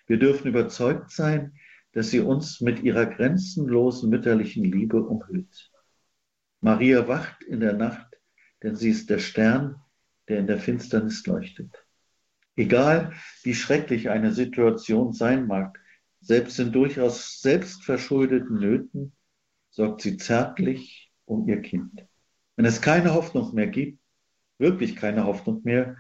Wir 0.07 0.19
dürfen 0.19 0.49
überzeugt 0.49 1.11
sein, 1.11 1.55
dass 1.93 2.11
sie 2.11 2.21
uns 2.21 2.61
mit 2.61 2.83
ihrer 2.83 3.07
grenzenlosen 3.07 4.11
mütterlichen 4.11 4.65
Liebe 4.65 5.03
umhüllt. 5.03 5.71
Maria 6.61 7.09
wacht 7.09 7.43
in 7.45 7.61
der 7.61 7.73
Nacht, 7.73 8.07
denn 8.63 8.77
sie 8.77 8.91
ist 8.91 9.11
der 9.11 9.19
Stern, 9.19 9.77
der 10.29 10.39
in 10.39 10.47
der 10.47 10.59
Finsternis 10.59 11.27
leuchtet. 11.27 11.87
Egal, 12.57 13.13
wie 13.43 13.55
schrecklich 13.55 14.11
eine 14.11 14.33
Situation 14.33 15.13
sein 15.13 15.47
mag, 15.47 15.79
selbst 16.21 16.59
in 16.59 16.73
durchaus 16.73 17.41
selbstverschuldeten 17.41 18.59
Nöten, 18.59 19.13
sorgt 19.71 20.01
sie 20.03 20.17
zärtlich 20.17 21.13
um 21.27 21.49
ihr 21.49 21.61
Kind. 21.61 22.07
Wenn 22.57 22.65
es 22.65 22.81
keine 22.81 23.15
Hoffnung 23.15 23.55
mehr 23.55 23.67
gibt, 23.67 24.01
wirklich 24.59 24.97
keine 24.97 25.25
Hoffnung 25.25 25.61
mehr, 25.65 25.97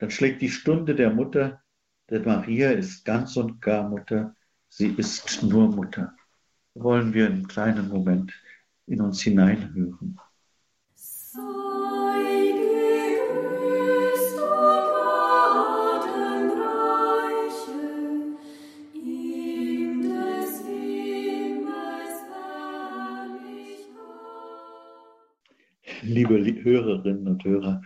dann 0.00 0.10
schlägt 0.10 0.42
die 0.42 0.48
Stunde 0.48 0.94
der 0.96 1.10
Mutter 1.10 1.62
denn 2.10 2.24
Maria 2.24 2.72
ist 2.72 3.04
ganz 3.04 3.36
und 3.36 3.62
gar 3.62 3.88
Mutter, 3.88 4.34
sie 4.68 4.88
ist 4.96 5.42
nur 5.44 5.68
Mutter. 5.68 6.12
Wollen 6.74 7.14
wir 7.14 7.26
einen 7.26 7.46
kleinen 7.46 7.88
Moment 7.88 8.32
in 8.86 9.00
uns 9.00 9.22
hineinhören. 9.22 10.18
Liebe 26.02 26.64
Hörerinnen 26.64 27.28
und 27.28 27.44
Hörer, 27.44 27.82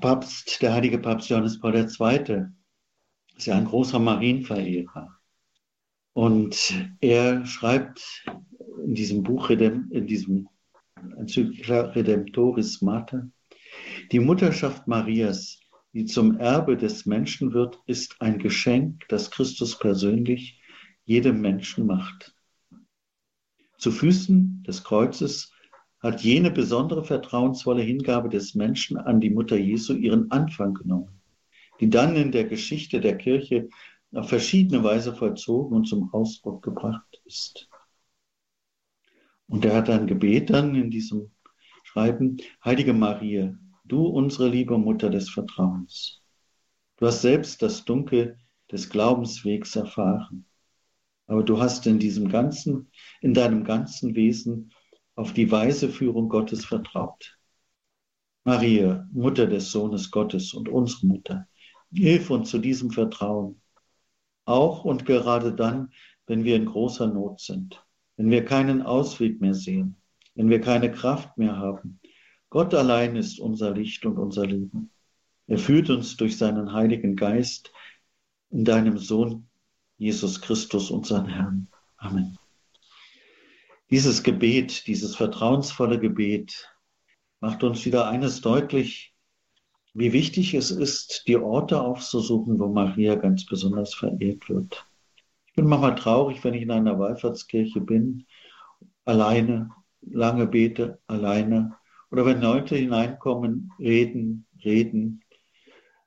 Papst, 0.00 0.62
der 0.62 0.72
heilige 0.72 0.98
Papst 0.98 1.28
Johannes 1.28 1.60
Paul 1.60 1.74
II. 1.76 2.46
ist 3.36 3.46
ja 3.46 3.56
ein 3.56 3.66
großer 3.66 3.98
Marienverehrer. 3.98 5.16
Und 6.12 6.74
er 7.00 7.44
schreibt 7.46 8.24
in 8.84 8.94
diesem 8.94 9.22
Buch, 9.22 9.50
in 9.50 10.06
diesem 10.06 10.48
Enzyklika 11.16 11.82
Redemptoris 11.82 12.82
Mater, 12.82 13.30
die 14.10 14.20
Mutterschaft 14.20 14.86
Marias, 14.88 15.60
die 15.92 16.04
zum 16.04 16.38
Erbe 16.38 16.76
des 16.76 17.06
Menschen 17.06 17.52
wird, 17.52 17.78
ist 17.86 18.20
ein 18.20 18.38
Geschenk, 18.38 19.06
das 19.08 19.30
Christus 19.30 19.78
persönlich 19.78 20.60
jedem 21.04 21.40
Menschen 21.40 21.86
macht. 21.86 22.34
Zu 23.78 23.90
Füßen 23.90 24.62
des 24.66 24.84
Kreuzes 24.84 25.52
hat 26.00 26.22
jene 26.22 26.50
besondere 26.50 27.04
vertrauensvolle 27.04 27.82
Hingabe 27.82 28.30
des 28.30 28.54
Menschen 28.54 28.96
an 28.96 29.20
die 29.20 29.30
Mutter 29.30 29.56
Jesu 29.56 29.94
ihren 29.94 30.30
Anfang 30.30 30.74
genommen, 30.74 31.20
die 31.78 31.90
dann 31.90 32.16
in 32.16 32.32
der 32.32 32.44
Geschichte 32.44 33.00
der 33.00 33.18
Kirche 33.18 33.68
auf 34.12 34.28
verschiedene 34.28 34.82
Weise 34.82 35.14
vollzogen 35.14 35.76
und 35.76 35.84
zum 35.84 36.12
Ausdruck 36.12 36.62
gebracht 36.62 37.20
ist. 37.26 37.68
Und 39.46 39.64
er 39.64 39.76
hat 39.76 39.90
ein 39.90 40.06
Gebet 40.06 40.50
dann 40.50 40.74
in 40.74 40.90
diesem 40.90 41.30
Schreiben, 41.84 42.38
Heilige 42.64 42.92
Maria, 42.92 43.54
du 43.84 44.06
unsere 44.06 44.48
liebe 44.48 44.78
Mutter 44.78 45.10
des 45.10 45.28
Vertrauens. 45.28 46.22
Du 46.96 47.06
hast 47.06 47.22
selbst 47.22 47.60
das 47.62 47.84
Dunkel 47.84 48.38
des 48.70 48.88
Glaubenswegs 48.88 49.74
erfahren, 49.76 50.46
aber 51.26 51.42
du 51.42 51.60
hast 51.60 51.86
in 51.86 51.98
diesem 51.98 52.28
ganzen, 52.28 52.90
in 53.20 53.34
deinem 53.34 53.64
ganzen 53.64 54.14
Wesen 54.14 54.72
auf 55.20 55.34
die 55.34 55.50
weise 55.50 55.90
Führung 55.90 56.30
Gottes 56.30 56.64
vertraut. 56.64 57.38
Maria, 58.44 59.06
Mutter 59.12 59.46
des 59.46 59.70
Sohnes 59.70 60.10
Gottes 60.10 60.54
und 60.54 60.70
unsere 60.70 61.06
Mutter, 61.06 61.46
hilf 61.92 62.30
uns 62.30 62.48
zu 62.48 62.58
diesem 62.58 62.90
Vertrauen, 62.90 63.60
auch 64.46 64.86
und 64.86 65.04
gerade 65.04 65.54
dann, 65.54 65.92
wenn 66.26 66.44
wir 66.44 66.56
in 66.56 66.64
großer 66.64 67.06
Not 67.06 67.40
sind, 67.40 67.84
wenn 68.16 68.30
wir 68.30 68.46
keinen 68.46 68.80
Ausweg 68.80 69.42
mehr 69.42 69.52
sehen, 69.52 69.96
wenn 70.34 70.48
wir 70.48 70.62
keine 70.62 70.90
Kraft 70.90 71.36
mehr 71.36 71.58
haben. 71.58 72.00
Gott 72.48 72.72
allein 72.72 73.14
ist 73.14 73.38
unser 73.40 73.72
Licht 73.72 74.06
und 74.06 74.16
unser 74.16 74.46
Leben. 74.46 74.90
Er 75.48 75.58
führt 75.58 75.90
uns 75.90 76.16
durch 76.16 76.38
seinen 76.38 76.72
Heiligen 76.72 77.14
Geist 77.14 77.70
in 78.48 78.64
deinem 78.64 78.96
Sohn 78.96 79.48
Jesus 79.98 80.40
Christus, 80.40 80.90
unseren 80.90 81.26
Herrn. 81.26 81.68
Amen. 81.98 82.39
Dieses 83.90 84.22
Gebet, 84.22 84.86
dieses 84.86 85.16
vertrauensvolle 85.16 85.98
Gebet 85.98 86.70
macht 87.40 87.64
uns 87.64 87.84
wieder 87.84 88.08
eines 88.08 88.40
deutlich, 88.40 89.16
wie 89.94 90.12
wichtig 90.12 90.54
es 90.54 90.70
ist, 90.70 91.24
die 91.26 91.36
Orte 91.36 91.80
aufzusuchen, 91.80 92.60
wo 92.60 92.68
Maria 92.68 93.16
ganz 93.16 93.44
besonders 93.44 93.92
verehrt 93.94 94.48
wird. 94.48 94.86
Ich 95.46 95.54
bin 95.54 95.66
manchmal 95.66 95.96
traurig, 95.96 96.44
wenn 96.44 96.54
ich 96.54 96.62
in 96.62 96.70
einer 96.70 97.00
Wallfahrtskirche 97.00 97.80
bin, 97.80 98.26
alleine, 99.04 99.70
lange 100.02 100.46
bete, 100.46 101.00
alleine. 101.08 101.76
Oder 102.12 102.24
wenn 102.26 102.40
Leute 102.40 102.76
hineinkommen, 102.76 103.72
reden, 103.80 104.46
reden, 104.64 105.24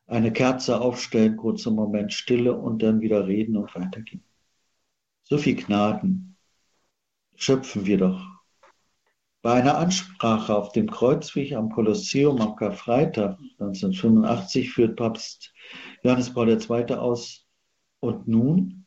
eine 0.08 0.32
Kerze 0.32 0.80
aufstellen, 0.80 1.36
kurzer 1.36 1.72
Moment 1.72 2.13
Stille 2.13 2.56
und 2.56 2.82
dann 2.82 3.02
wieder 3.02 3.28
reden 3.28 3.58
und 3.58 3.76
weitergehen. 3.76 4.24
So 5.24 5.38
viel 5.38 5.56
Gnaden, 5.56 6.33
schöpfen 7.36 7.86
wir 7.86 7.98
doch. 7.98 8.22
Bei 9.41 9.54
einer 9.54 9.78
Ansprache 9.78 10.56
auf 10.56 10.72
dem 10.72 10.89
Kreuzweg 10.89 11.54
am 11.54 11.69
Kolosseum 11.69 12.39
am 12.39 12.56
Karfreitag 12.56 13.38
1985 13.60 14.72
führt 14.72 14.96
Papst 14.96 15.54
Johannes 16.04 16.34
Paul 16.34 16.50
II. 16.50 16.96
aus, 16.96 17.46
und 18.00 18.28
nun 18.28 18.86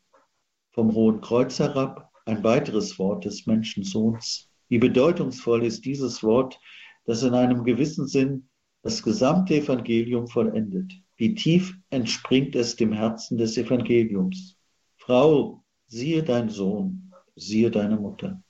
vom 0.71 0.93
Hohen 0.93 1.21
Kreuz 1.21 1.59
herab 1.59 2.11
ein 2.25 2.43
weiteres 2.43 2.99
Wort 2.99 3.25
des 3.25 3.45
Menschensohns, 3.45 4.49
Wie 4.69 4.77
bedeutungsvoll 4.79 5.63
ist 5.63 5.85
dieses 5.85 6.23
Wort, 6.23 6.59
das 7.05 7.23
in 7.23 7.33
einem 7.33 7.63
gewissen 7.63 8.07
Sinn 8.07 8.49
das 8.83 9.01
gesamte 9.01 9.55
Evangelium 9.55 10.27
vollendet. 10.27 10.93
Wie 11.15 11.35
tief 11.35 11.75
entspringt 11.89 12.55
es 12.55 12.75
dem 12.75 12.93
Herzen 12.93 13.37
des 13.37 13.57
Evangeliums. 13.57 14.57
Frau, 14.97 15.63
siehe 15.87 16.21
dein 16.21 16.49
Sohn, 16.49 17.06
siehe 17.37 17.71
deine 17.71 17.97
Mutter. 17.97 18.41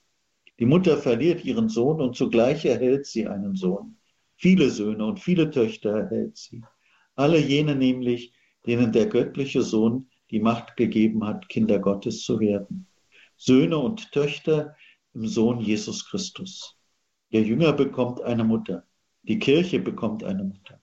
Die 0.60 0.66
Mutter 0.66 0.98
verliert 0.98 1.46
ihren 1.46 1.70
Sohn 1.70 2.02
und 2.02 2.16
zugleich 2.16 2.66
erhält 2.66 3.06
sie 3.06 3.28
einen 3.28 3.56
Sohn. 3.56 3.98
Viele 4.38 4.70
Söhne 4.70 5.06
und 5.06 5.20
viele 5.20 5.52
Töchter 5.52 5.92
erhält 5.92 6.38
sie. 6.38 6.64
Alle 7.16 7.40
jene 7.40 7.76
nämlich, 7.76 8.34
denen 8.66 8.92
der 8.92 9.08
göttliche 9.08 9.62
Sohn 9.62 10.10
die 10.32 10.40
Macht 10.40 10.76
gegeben 10.78 11.26
hat, 11.26 11.48
Kinder 11.50 11.80
Gottes 11.80 12.24
zu 12.24 12.40
werden. 12.40 12.88
Söhne 13.36 13.78
und 13.78 14.12
Töchter 14.12 14.76
im 15.14 15.28
Sohn 15.28 15.60
Jesus 15.60 16.10
Christus. 16.10 16.78
Der 17.32 17.44
Jünger 17.44 17.74
bekommt 17.74 18.22
eine 18.22 18.44
Mutter. 18.44 18.84
Die 19.24 19.40
Kirche 19.40 19.80
bekommt 19.80 20.24
eine 20.24 20.44
Mutter. 20.44 20.82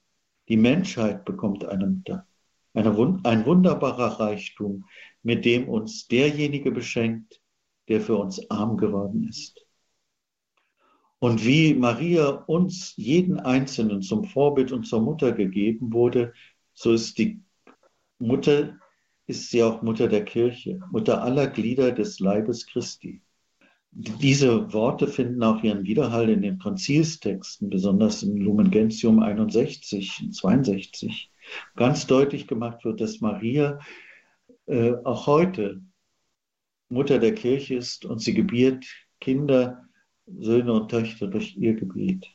Die 0.48 0.56
Menschheit 0.56 1.24
bekommt 1.24 1.64
eine 1.64 1.86
Mutter. 1.86 2.26
Eine, 2.74 3.20
ein 3.24 3.46
wunderbarer 3.46 4.20
Reichtum, 4.20 4.84
mit 5.22 5.44
dem 5.44 5.68
uns 5.68 6.06
derjenige 6.08 6.70
beschenkt, 6.70 7.40
der 7.88 8.00
für 8.00 8.16
uns 8.16 8.50
arm 8.50 8.76
geworden 8.76 9.28
ist. 9.28 9.64
Und 11.18 11.44
wie 11.44 11.74
Maria 11.74 12.28
uns 12.28 12.92
jeden 12.96 13.40
Einzelnen 13.40 14.02
zum 14.02 14.24
Vorbild 14.24 14.72
und 14.72 14.84
zur 14.84 15.00
Mutter 15.00 15.32
gegeben 15.32 15.92
wurde, 15.92 16.34
so 16.74 16.92
ist 16.92 17.16
die 17.18 17.40
Mutter, 18.18 18.78
ist 19.26 19.50
sie 19.50 19.62
auch 19.62 19.80
Mutter 19.80 20.08
der 20.08 20.24
Kirche, 20.24 20.80
Mutter 20.90 21.22
aller 21.22 21.46
Glieder 21.46 21.92
des 21.92 22.20
Leibes 22.20 22.66
Christi. 22.66 23.22
Diese 23.90 24.72
Worte 24.72 25.06
finden 25.06 25.42
auch 25.44 25.62
ihren 25.62 25.84
Widerhall 25.84 26.28
in 26.28 26.42
den 26.42 26.58
Konzilstexten, 26.58 27.70
besonders 27.70 28.22
im 28.22 28.36
Lumen 28.36 28.70
Gentium 28.70 29.20
61 29.20 30.20
und 30.24 30.32
62. 30.34 31.30
Ganz 31.76 32.06
deutlich 32.06 32.48
gemacht 32.48 32.84
wird, 32.84 33.00
dass 33.00 33.20
Maria 33.20 33.78
äh, 34.66 34.94
auch 35.04 35.26
heute 35.26 35.80
Mutter 36.94 37.18
der 37.18 37.34
Kirche 37.34 37.74
ist 37.74 38.04
und 38.04 38.20
sie 38.20 38.32
gebiert 38.32 38.86
Kinder, 39.20 39.84
Söhne 40.26 40.72
und 40.72 40.90
Töchter 40.90 41.26
durch 41.26 41.56
ihr 41.56 41.74
Gebet. 41.74 42.26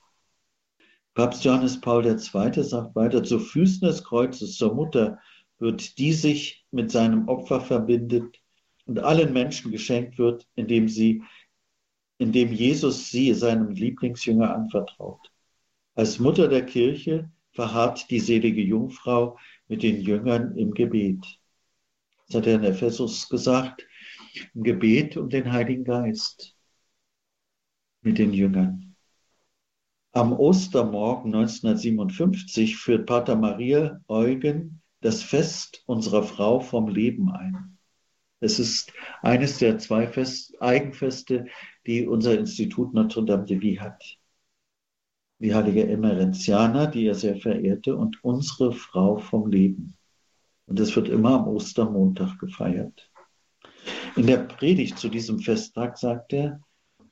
Papst 1.15 1.43
Johannes 1.43 1.81
Paul 1.81 2.05
II. 2.05 2.63
sagt 2.63 2.95
weiter, 2.95 3.23
zu 3.23 3.39
Füßen 3.39 3.87
des 3.87 4.03
Kreuzes 4.03 4.55
zur 4.55 4.75
Mutter 4.75 5.19
wird, 5.59 5.97
die 5.97 6.13
sich 6.13 6.65
mit 6.71 6.91
seinem 6.91 7.27
Opfer 7.27 7.61
verbindet 7.61 8.39
und 8.85 8.99
allen 8.99 9.33
Menschen 9.33 9.71
geschenkt 9.71 10.17
wird, 10.17 10.47
indem 10.55 10.87
sie, 10.87 11.23
indem 12.17 12.51
Jesus 12.51 13.09
sie 13.09 13.33
seinem 13.33 13.69
Lieblingsjünger 13.69 14.53
anvertraut. 14.53 15.31
Als 15.95 16.19
Mutter 16.19 16.47
der 16.47 16.65
Kirche 16.65 17.31
verharrt 17.53 18.09
die 18.09 18.19
selige 18.19 18.61
Jungfrau 18.61 19.37
mit 19.67 19.83
den 19.83 20.01
Jüngern 20.01 20.57
im 20.57 20.73
Gebet. 20.73 21.25
Das 22.27 22.37
hat 22.37 22.47
er 22.47 22.55
in 22.55 22.63
Ephesus 22.63 23.27
gesagt, 23.29 23.85
im 24.53 24.63
Gebet 24.63 25.17
um 25.17 25.29
den 25.29 25.51
Heiligen 25.51 25.83
Geist 25.83 26.55
mit 28.01 28.17
den 28.17 28.33
Jüngern. 28.33 28.95
Am 30.11 30.33
Ostermorgen 30.33 31.35
1957 31.35 32.77
führt 32.77 33.05
Pater 33.05 33.35
Maria 33.35 34.01
Eugen 34.07 34.81
das 35.01 35.21
Fest 35.23 35.83
unserer 35.85 36.23
Frau 36.23 36.59
vom 36.59 36.87
Leben 36.87 37.29
ein. 37.31 37.77
Es 38.39 38.57
ist 38.57 38.93
eines 39.21 39.57
der 39.57 39.77
zwei 39.79 40.07
Fest, 40.07 40.59
Eigenfeste, 40.61 41.47
die 41.85 42.07
unser 42.07 42.37
Institut 42.39 42.93
Notre 42.93 43.23
Dame 43.25 43.45
de 43.45 43.59
Vie 43.59 43.79
hat. 43.79 44.17
Die 45.39 45.53
heilige 45.53 45.87
Emerentiana, 45.87 46.87
die 46.87 47.05
er 47.05 47.15
sehr 47.15 47.35
verehrte, 47.35 47.95
und 47.95 48.23
unsere 48.23 48.73
Frau 48.73 49.17
vom 49.17 49.49
Leben. 49.49 49.95
Und 50.65 50.79
es 50.79 50.95
wird 50.95 51.09
immer 51.09 51.39
am 51.39 51.47
Ostermontag 51.47 52.39
gefeiert. 52.39 53.08
In 54.15 54.27
der 54.27 54.37
Predigt 54.37 54.97
zu 54.97 55.09
diesem 55.09 55.39
Festtag 55.39 55.97
sagt 55.97 56.33
er, 56.33 56.61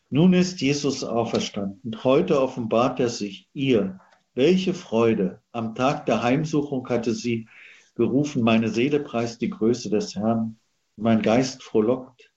nun 0.09 0.33
ist 0.33 0.61
Jesus 0.61 1.03
auferstanden. 1.03 2.03
Heute 2.03 2.41
offenbart 2.41 2.99
er 2.99 3.09
sich 3.09 3.49
ihr. 3.53 3.99
Welche 4.35 4.73
Freude! 4.73 5.41
Am 5.51 5.75
Tag 5.75 6.05
der 6.05 6.23
Heimsuchung 6.23 6.87
hatte 6.87 7.13
sie 7.13 7.47
gerufen, 7.95 8.41
meine 8.43 8.69
Seele 8.69 8.99
preist 8.99 9.41
die 9.41 9.49
Größe 9.49 9.89
des 9.89 10.15
Herrn, 10.15 10.59
mein 10.95 11.21
Geist 11.21 11.63
frohlockt. 11.63 12.31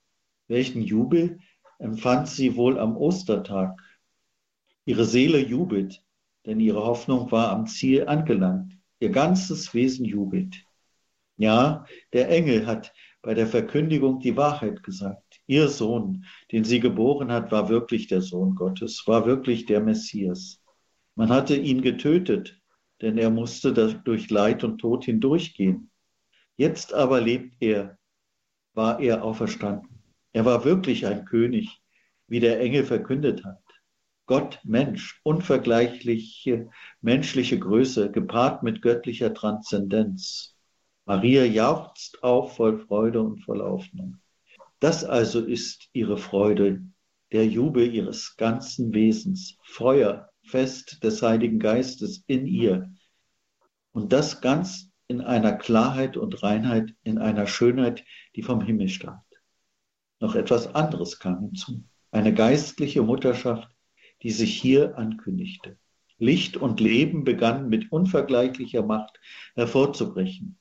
Welchen 0.48 0.83
Jubel 0.83 1.38
empfand 1.79 2.29
sie 2.29 2.57
wohl 2.57 2.79
am 2.79 2.96
Ostertag? 2.96 3.81
Ihre 4.85 5.05
Seele 5.05 5.38
jubelt, 5.38 6.03
denn 6.46 6.59
ihre 6.59 6.85
Hoffnung 6.85 7.31
war 7.31 7.50
am 7.50 7.66
Ziel 7.66 8.09
angelangt. 8.09 8.72
Ihr 8.98 9.11
ganzes 9.11 9.72
Wesen 9.74 10.05
jubelt. 10.05 10.64
Ja, 11.37 11.87
der 12.12 12.29
Engel 12.31 12.66
hat 12.66 12.92
bei 13.22 13.35
der 13.35 13.46
Verkündigung 13.46 14.20
die 14.20 14.37
Wahrheit 14.37 14.83
gesagt. 14.83 15.40
Ihr 15.46 15.68
Sohn, 15.68 16.24
den 16.52 16.64
sie 16.64 16.80
geboren 16.80 17.30
hat, 17.30 17.52
war 17.52 17.68
wirklich 17.68 18.06
der 18.06 18.22
Sohn 18.22 18.54
Gottes, 18.54 19.04
war 19.06 19.26
wirklich 19.26 19.66
der 19.66 19.80
Messias. 19.80 20.62
Man 21.14 21.28
hatte 21.28 21.56
ihn 21.56 21.83
getötet, 21.83 22.61
denn 23.02 23.18
er 23.18 23.30
musste 23.30 23.72
durch 23.72 24.30
Leid 24.30 24.64
und 24.64 24.78
Tod 24.78 25.04
hindurchgehen. 25.04 25.90
Jetzt 26.56 26.94
aber 26.94 27.20
lebt 27.20 27.56
er, 27.61 27.98
war 28.74 29.00
er 29.00 29.24
auferstanden. 29.24 30.02
Er 30.33 30.44
war 30.44 30.64
wirklich 30.64 31.06
ein 31.06 31.24
König, 31.24 31.80
wie 32.28 32.40
der 32.40 32.61
Engel 32.61 32.85
verkündet 32.85 33.44
hat. 33.44 33.62
Gott, 34.26 34.61
Mensch, 34.62 35.20
unvergleichliche 35.24 36.70
menschliche 37.00 37.59
Größe, 37.59 38.12
gepaart 38.12 38.62
mit 38.62 38.80
göttlicher 38.80 39.35
Transzendenz. 39.35 40.56
Maria 41.10 41.44
jauchzt 41.44 42.22
auf 42.22 42.54
voll 42.54 42.78
Freude 42.86 43.20
und 43.20 43.40
voll 43.40 43.60
Hoffnung. 43.60 44.18
Das 44.78 45.02
also 45.04 45.40
ist 45.40 45.88
ihre 45.92 46.16
Freude, 46.16 46.84
der 47.32 47.48
Jubel 47.48 47.92
ihres 47.92 48.36
ganzen 48.36 48.94
Wesens, 48.94 49.58
Feuer, 49.64 50.30
Fest 50.44 51.02
des 51.02 51.20
Heiligen 51.20 51.58
Geistes 51.58 52.22
in 52.28 52.46
ihr. 52.46 52.94
Und 53.90 54.12
das 54.12 54.40
ganz 54.40 54.92
in 55.08 55.20
einer 55.20 55.54
Klarheit 55.54 56.16
und 56.16 56.44
Reinheit, 56.44 56.94
in 57.02 57.18
einer 57.18 57.48
Schönheit, 57.48 58.04
die 58.36 58.42
vom 58.42 58.60
Himmel 58.60 58.88
stammt. 58.88 59.42
Noch 60.20 60.36
etwas 60.36 60.76
anderes 60.76 61.18
kam 61.18 61.40
hinzu. 61.40 61.82
Eine 62.12 62.32
geistliche 62.32 63.02
Mutterschaft, 63.02 63.68
die 64.22 64.30
sich 64.30 64.54
hier 64.60 64.96
ankündigte. 64.96 65.76
Licht 66.18 66.56
und 66.56 66.78
Leben 66.78 67.24
begannen 67.24 67.68
mit 67.68 67.90
unvergleichlicher 67.90 68.84
Macht 68.84 69.18
hervorzubrechen 69.56 70.59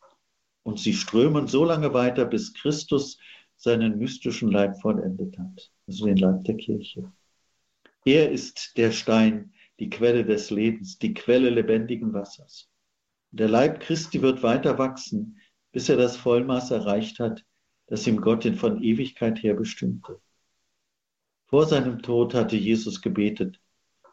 und 0.69 0.79
sie 0.79 0.93
strömen 0.93 1.47
so 1.47 1.65
lange 1.65 1.95
weiter, 1.95 2.25
bis 2.25 2.53
Christus 2.53 3.17
seinen 3.55 3.97
mystischen 3.97 4.51
Leib 4.51 4.79
vollendet 4.79 5.35
hat, 5.39 5.71
also 5.87 6.05
den 6.05 6.17
Leib 6.17 6.43
der 6.43 6.57
Kirche. 6.57 7.11
Er 8.05 8.31
ist 8.31 8.77
der 8.77 8.91
Stein, 8.91 9.51
die 9.79 9.89
Quelle 9.89 10.23
des 10.23 10.51
Lebens, 10.51 10.99
die 10.99 11.15
Quelle 11.15 11.49
lebendigen 11.49 12.13
Wassers. 12.13 12.69
Der 13.31 13.47
Leib 13.47 13.79
Christi 13.79 14.21
wird 14.21 14.43
weiter 14.43 14.77
wachsen, 14.77 15.39
bis 15.71 15.89
er 15.89 15.97
das 15.97 16.17
Vollmaß 16.17 16.69
erreicht 16.69 17.17
hat, 17.17 17.43
das 17.87 18.05
ihm 18.05 18.21
Gott 18.21 18.45
von 18.55 18.83
Ewigkeit 18.83 19.41
her 19.41 19.55
bestimmte. 19.55 20.21
Vor 21.47 21.65
seinem 21.65 22.03
Tod 22.03 22.35
hatte 22.35 22.57
Jesus 22.57 23.01
gebetet, 23.01 23.59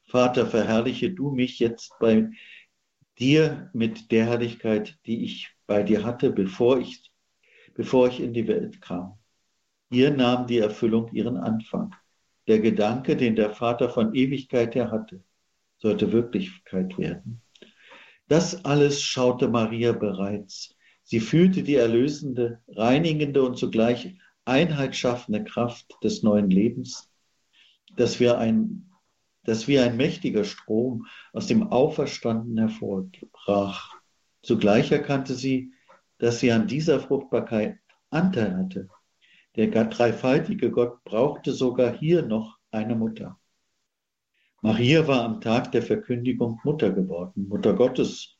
Vater, 0.04 0.46
verherrliche 0.46 1.10
du 1.10 1.32
mich 1.32 1.58
jetzt 1.58 1.92
bei 2.00 2.30
dir 3.18 3.68
mit 3.74 4.10
der 4.10 4.24
Herrlichkeit, 4.24 4.98
die 5.04 5.22
ich 5.22 5.55
bei 5.66 5.82
dir 5.82 6.04
hatte, 6.04 6.30
bevor 6.30 6.78
ich, 6.78 7.12
bevor 7.74 8.08
ich 8.08 8.20
in 8.20 8.32
die 8.32 8.48
Welt 8.48 8.80
kam. 8.80 9.18
Hier 9.90 10.10
nahm 10.10 10.46
die 10.46 10.58
Erfüllung 10.58 11.12
ihren 11.12 11.36
Anfang. 11.36 11.94
Der 12.46 12.60
Gedanke, 12.60 13.16
den 13.16 13.36
der 13.36 13.50
Vater 13.50 13.88
von 13.88 14.14
Ewigkeit 14.14 14.74
her 14.74 14.90
hatte, 14.90 15.22
sollte 15.78 16.12
Wirklichkeit 16.12 16.96
werden. 16.98 17.42
Das 18.28 18.64
alles 18.64 19.02
schaute 19.02 19.48
Maria 19.48 19.92
bereits. 19.92 20.74
Sie 21.04 21.20
fühlte 21.20 21.62
die 21.62 21.76
erlösende, 21.76 22.60
reinigende 22.68 23.42
und 23.42 23.56
zugleich 23.56 24.16
Einheit 24.44 24.96
schaffende 24.96 25.44
Kraft 25.44 25.96
des 26.02 26.22
neuen 26.22 26.50
Lebens, 26.50 27.10
dass 27.96 28.18
wir 28.18 28.38
ein, 28.38 28.90
dass 29.44 29.68
wie 29.68 29.78
ein 29.78 29.96
mächtiger 29.96 30.44
Strom 30.44 31.06
aus 31.32 31.46
dem 31.46 31.70
Auferstanden 31.70 32.58
hervorbrach. 32.58 33.95
Zugleich 34.46 34.92
erkannte 34.92 35.34
sie, 35.34 35.72
dass 36.18 36.38
sie 36.38 36.52
an 36.52 36.68
dieser 36.68 37.00
Fruchtbarkeit 37.00 37.80
Anteil 38.10 38.56
hatte. 38.56 38.88
Der 39.56 39.66
dreifaltige 39.66 40.70
Gott 40.70 41.02
brauchte 41.02 41.52
sogar 41.52 41.98
hier 41.98 42.22
noch 42.22 42.56
eine 42.70 42.94
Mutter. 42.94 43.40
Maria 44.62 45.08
war 45.08 45.24
am 45.24 45.40
Tag 45.40 45.72
der 45.72 45.82
Verkündigung 45.82 46.60
Mutter 46.62 46.92
geworden, 46.92 47.48
Mutter 47.48 47.74
Gottes, 47.74 48.38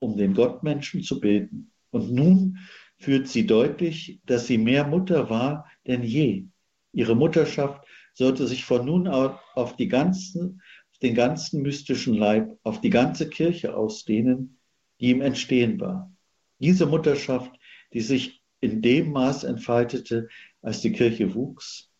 um 0.00 0.16
den 0.16 0.34
Gottmenschen 0.34 1.04
zu 1.04 1.20
bilden. 1.20 1.70
Und 1.92 2.10
nun 2.10 2.58
führt 2.98 3.28
sie 3.28 3.46
deutlich, 3.46 4.20
dass 4.26 4.48
sie 4.48 4.58
mehr 4.58 4.84
Mutter 4.84 5.30
war 5.30 5.70
denn 5.86 6.02
je. 6.02 6.46
Ihre 6.90 7.14
Mutterschaft 7.14 7.86
sollte 8.14 8.48
sich 8.48 8.64
von 8.64 8.84
nun 8.84 9.06
auf, 9.06 9.76
die 9.76 9.86
ganzen, 9.86 10.60
auf 10.90 10.98
den 10.98 11.14
ganzen 11.14 11.62
mystischen 11.62 12.14
Leib, 12.14 12.58
auf 12.64 12.80
die 12.80 12.90
ganze 12.90 13.28
Kirche 13.28 13.76
ausdehnen, 13.76 14.58
die 15.00 15.10
im 15.10 15.20
Entstehen 15.20 15.80
war. 15.80 16.12
Diese 16.58 16.86
Mutterschaft, 16.86 17.52
die 17.92 18.00
sich 18.00 18.42
in 18.60 18.80
dem 18.80 19.12
Maß 19.12 19.44
entfaltete, 19.44 20.28
als 20.62 20.80
die 20.80 20.92
Kirche 20.92 21.34
wuchs, 21.34 21.90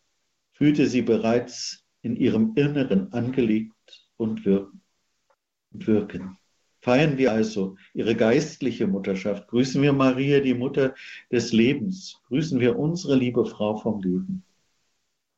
fühlte 0.53 0.87
sie 0.87 1.03
bereits 1.03 1.85
in 2.03 2.17
ihrem 2.17 2.53
Inneren 2.55 3.13
angelegt 3.13 3.73
und 4.17 4.45
wirken. 4.45 6.39
Feiern 6.81 7.17
wir 7.17 7.33
also 7.33 7.77
ihre 7.95 8.15
geistliche 8.15 8.87
Mutterschaft. 8.87 9.49
Grüßen 9.49 9.81
wir 9.81 9.95
Maria, 9.95 10.41
die 10.41 10.53
Mutter 10.53 10.95
des 11.33 11.53
Lebens. 11.53 12.21
Grüßen 12.29 12.61
wir 12.61 12.79
unsere 12.79 13.17
liebe 13.17 13.47
Frau 13.47 13.77
vom 13.79 14.03
Leben. 14.03 14.45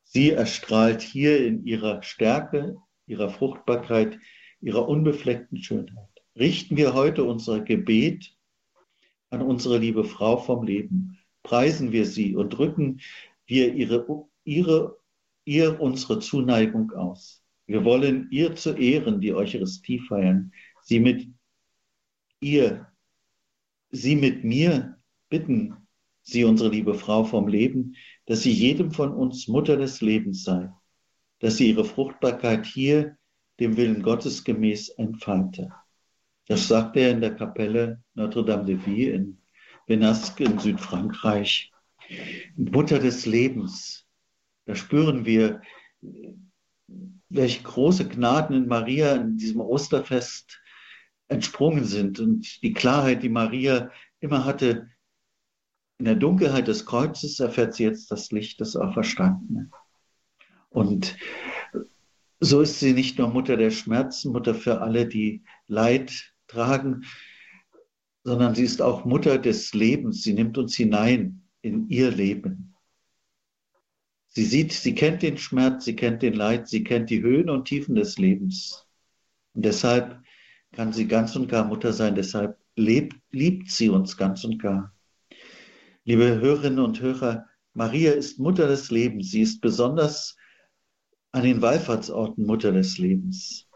Sie 0.03 0.31
erstrahlt 0.31 1.03
hier 1.03 1.47
in 1.47 1.65
ihrer 1.65 2.03
Stärke, 2.03 2.77
ihrer 3.07 3.31
Fruchtbarkeit, 3.31 4.19
ihrer 4.61 4.89
unbefleckten 4.89 5.59
Schönheit. 5.59 6.16
Richten 6.39 6.77
wir 6.77 6.93
heute 6.93 7.25
unser 7.25 7.63
Gebet 7.63 8.37
an 9.31 9.41
unsere 9.41 9.79
liebe 9.79 10.05
Frau 10.05 10.37
vom 10.37 10.67
Leben. 10.67 11.19
Preisen 11.43 11.93
wir 11.93 12.05
sie 12.05 12.37
und 12.37 12.51
drücken 12.51 13.01
wir 13.47 13.73
ihre, 13.73 14.29
ihre, 14.45 14.99
ihr 15.47 15.81
unsere 15.81 16.19
Zuneigung 16.19 16.93
aus. 16.93 17.43
Wir 17.67 17.85
wollen 17.85 18.29
ihr 18.31 18.55
zu 18.55 18.77
Ehren 18.77 19.23
die 19.23 19.33
Eucharistie 19.33 19.99
feiern, 19.99 20.53
sie 20.83 21.01
mit 21.01 21.27
ihr, 22.41 22.87
sie 23.91 24.15
mit 24.15 24.45
mir 24.45 24.99
bitten, 25.31 25.89
sie 26.21 26.45
unsere 26.45 26.69
liebe 26.69 26.93
Frau 26.93 27.25
vom 27.25 27.49
Leben, 27.49 27.97
dass 28.27 28.43
sie 28.43 28.53
jedem 28.53 28.91
von 28.91 29.15
uns 29.15 29.49
Mutter 29.49 29.79
des 29.79 30.03
Lebens 30.03 30.45
sei, 30.45 30.71
dass 31.39 31.57
sie 31.57 31.71
ihre 31.71 31.87
Fruchtbarkeit 31.87 32.67
hier 32.67 33.17
dem 33.59 33.79
Willen 33.79 34.03
Gottes 34.03 34.45
gemäß 34.45 34.91
entfalte. 34.91 35.73
Das 36.47 36.69
sagt 36.69 36.97
er 36.97 37.11
in 37.11 37.21
der 37.21 37.35
Kapelle 37.35 38.03
Notre-Dame 38.15 38.65
de 38.65 38.77
Vie 38.77 39.09
in 39.09 39.39
Benasque 39.87 40.45
in 40.45 40.59
Südfrankreich. 40.59 41.73
Mutter 42.57 42.99
des 42.99 43.27
Lebens. 43.27 44.07
Da 44.65 44.75
spüren 44.75 45.25
wir, 45.25 45.61
welche 47.29 47.63
große 47.63 48.09
Gnaden 48.09 48.57
in 48.57 48.69
Maria 48.69 49.15
in 49.17 49.37
diesem 49.37 49.61
Osterfest 49.61 50.61
entsprungen 51.29 51.85
sind 51.85 52.21
und 52.21 52.63
die 52.63 52.73
Klarheit, 52.73 53.23
die 53.23 53.29
Maria 53.29 53.91
immer 54.21 54.45
hatte, 54.45 54.89
in 55.99 56.05
der 56.05 56.15
Dunkelheit 56.15 56.69
des 56.69 56.87
Kreuzes 56.87 57.41
erfährt 57.41 57.75
sie 57.75 57.85
jetzt 57.85 58.11
das 58.11 58.31
Licht 58.31 58.61
des 58.61 58.77
Auferstandenen. 58.77 59.73
Und 60.69 61.17
so 62.39 62.61
ist 62.61 62.79
sie 62.81 62.93
nicht 62.93 63.19
nur 63.19 63.29
Mutter 63.29 63.57
der 63.57 63.71
Schmerzen, 63.71 64.33
Mutter 64.33 64.55
für 64.55 64.81
alle, 64.81 65.07
die 65.07 65.43
Leid 65.67 66.36
tragen, 66.49 67.05
sondern 68.25 68.55
sie 68.55 68.65
ist 68.65 68.83
auch 68.83 69.05
Mutter 69.05 69.39
des 69.39 69.73
Lebens. 69.75 70.23
Sie 70.23 70.33
nimmt 70.33 70.59
uns 70.59 70.75
hinein 70.75 71.43
in 71.63 71.89
ihr 71.89 72.11
Leben. 72.11 72.75
Sie 74.29 74.45
sieht, 74.45 74.73
sie 74.73 74.95
kennt 74.95 75.23
den 75.23 75.39
Schmerz, 75.39 75.85
sie 75.85 75.97
kennt 75.97 76.23
den 76.23 76.35
Leid, 76.35 76.69
sie 76.69 76.85
kennt 76.85 77.09
die 77.09 77.23
Höhen 77.23 77.49
und 77.49 77.67
Tiefen 77.67 77.95
des 77.95 78.19
Lebens. 78.19 78.87
Und 79.55 79.65
deshalb 79.65 80.21
kann 80.73 80.93
sie 80.93 81.09
ganz 81.09 81.35
und 81.37 81.49
gar 81.49 81.65
Mutter 81.65 81.93
sein, 81.93 82.15
deshalb 82.15 82.59
lebt, 82.77 83.17
liebt 83.31 83.71
sie 83.71 83.89
uns 83.89 84.17
ganz 84.17 84.45
und 84.45 84.59
gar. 84.59 84.95
Liebe 86.05 86.39
Hörerinnen 86.41 86.81
und 86.81 87.01
Hörer, 87.01 87.47
Maria 87.73 88.13
ist 88.13 88.39
Mutter 88.39 88.69
des 88.69 88.91
Lebens. 88.91 89.31
Sie 89.31 89.41
ist 89.41 89.61
besonders 89.61 90.37
an 91.33 91.43
den 91.43 91.63
Wallfahrtsorten 91.63 92.45
Mutter 92.45 92.73
des 92.73 92.99
Lebens. 92.99 93.69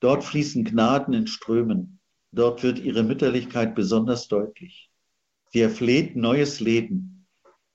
Dort 0.00 0.24
fließen 0.24 0.64
Gnaden 0.64 1.14
in 1.14 1.26
Strömen. 1.26 1.97
Dort 2.32 2.62
wird 2.62 2.78
ihre 2.78 3.02
Mütterlichkeit 3.02 3.74
besonders 3.74 4.28
deutlich. 4.28 4.90
Sie 5.50 5.60
erfleht 5.60 6.14
neues 6.14 6.60
Leben. 6.60 7.26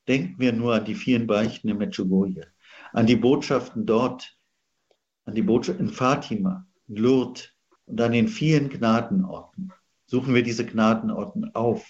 Denken 0.08 0.36
wir 0.38 0.54
nur 0.54 0.76
an 0.76 0.86
die 0.86 0.96
vielen 0.96 1.28
Beichten 1.28 1.70
in 1.70 1.78
Medjugorje, 1.78 2.46
an 2.92 3.08
die 3.08 3.16
Botschaften 3.16 3.86
dort, 3.86 4.38
an 5.26 5.34
die 5.34 5.42
Botschaft 5.42 5.80
in 5.80 5.90
Fatima, 5.90 6.68
in 6.88 6.98
Lourdes 6.98 7.50
und 7.86 8.00
an 8.00 8.12
den 8.12 8.28
vielen 8.28 8.70
Gnadenorten. 8.70 9.72
Suchen 10.06 10.36
wir 10.36 10.44
diese 10.44 10.66
Gnadenorten 10.66 11.56
auf. 11.56 11.88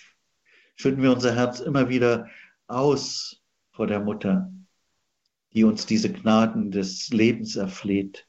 Schütten 0.76 1.02
wir 1.02 1.12
unser 1.12 1.36
Herz 1.36 1.60
immer 1.60 1.90
wieder 1.90 2.30
aus 2.68 3.44
vor 3.72 3.88
der 3.88 4.00
Mutter, 4.00 4.52
die 5.54 5.64
uns 5.64 5.86
diese 5.86 6.12
Gnaden 6.12 6.72
des 6.72 7.10
Lebens 7.10 7.56
erfleht. 7.56 8.28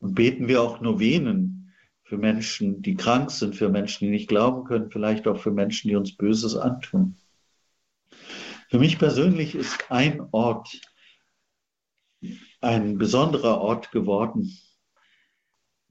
Und 0.00 0.14
beten 0.14 0.48
wir 0.48 0.62
auch 0.62 0.80
Novenen 0.80 1.57
für 2.08 2.16
Menschen, 2.16 2.80
die 2.80 2.96
krank 2.96 3.30
sind, 3.30 3.54
für 3.54 3.68
Menschen, 3.68 4.06
die 4.06 4.10
nicht 4.10 4.28
glauben 4.28 4.64
können, 4.64 4.90
vielleicht 4.90 5.28
auch 5.28 5.38
für 5.38 5.50
Menschen, 5.50 5.88
die 5.88 5.96
uns 5.96 6.16
Böses 6.16 6.56
antun. 6.56 7.18
Für 8.70 8.78
mich 8.78 8.98
persönlich 8.98 9.54
ist 9.54 9.90
ein 9.90 10.26
Ort 10.32 10.80
ein 12.60 12.98
besonderer 12.98 13.60
Ort 13.60 13.92
geworden. 13.92 14.58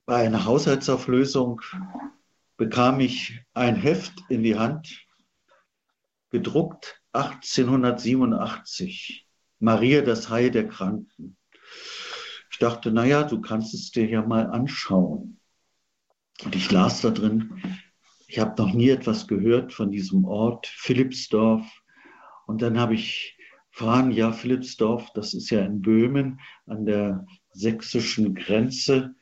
Bei 0.06 0.26
einer 0.26 0.44
Haushaltsauflösung 0.46 1.62
bekam 2.58 3.00
ich 3.00 3.40
ein 3.54 3.76
Heft 3.76 4.14
in 4.30 4.44
die 4.44 4.58
Hand, 4.58 5.06
gedruckt 6.30 7.02
1887, 7.14 9.28
Maria 9.60 10.02
das 10.02 10.30
Heil 10.30 10.52
der 10.52 10.68
Kranken. 10.68 11.38
Ich 12.52 12.60
dachte, 12.60 12.92
naja, 12.92 13.24
du 13.24 13.42
kannst 13.42 13.74
es 13.74 13.92
dir 13.92 14.08
ja 14.08 14.22
mal 14.22 14.46
anschauen. 14.48 15.37
Und 16.44 16.56
ich 16.56 16.72
las 16.72 17.02
da 17.02 17.10
drin, 17.10 17.62
ich 18.28 18.40
habe 18.40 18.62
noch 18.62 18.74
nie 18.74 18.90
etwas 18.90 19.28
gehört 19.28 19.74
von 19.74 19.92
diesem 19.92 20.26
Ort, 20.26 20.68
Philippsdorf. 20.68 21.66
Und 22.46 22.62
dann 22.62 22.80
habe 22.80 22.94
ich 22.94 23.38
erfahren, 23.72 24.12
ja, 24.12 24.32
Philippsdorf, 24.32 25.12
das 25.14 25.34
ist 25.34 25.50
ja 25.50 25.66
in 25.66 25.82
Böhmen 25.82 26.40
an 26.66 26.86
der 26.86 27.26
sächsischen 27.52 28.36
Grenze. 28.36 29.16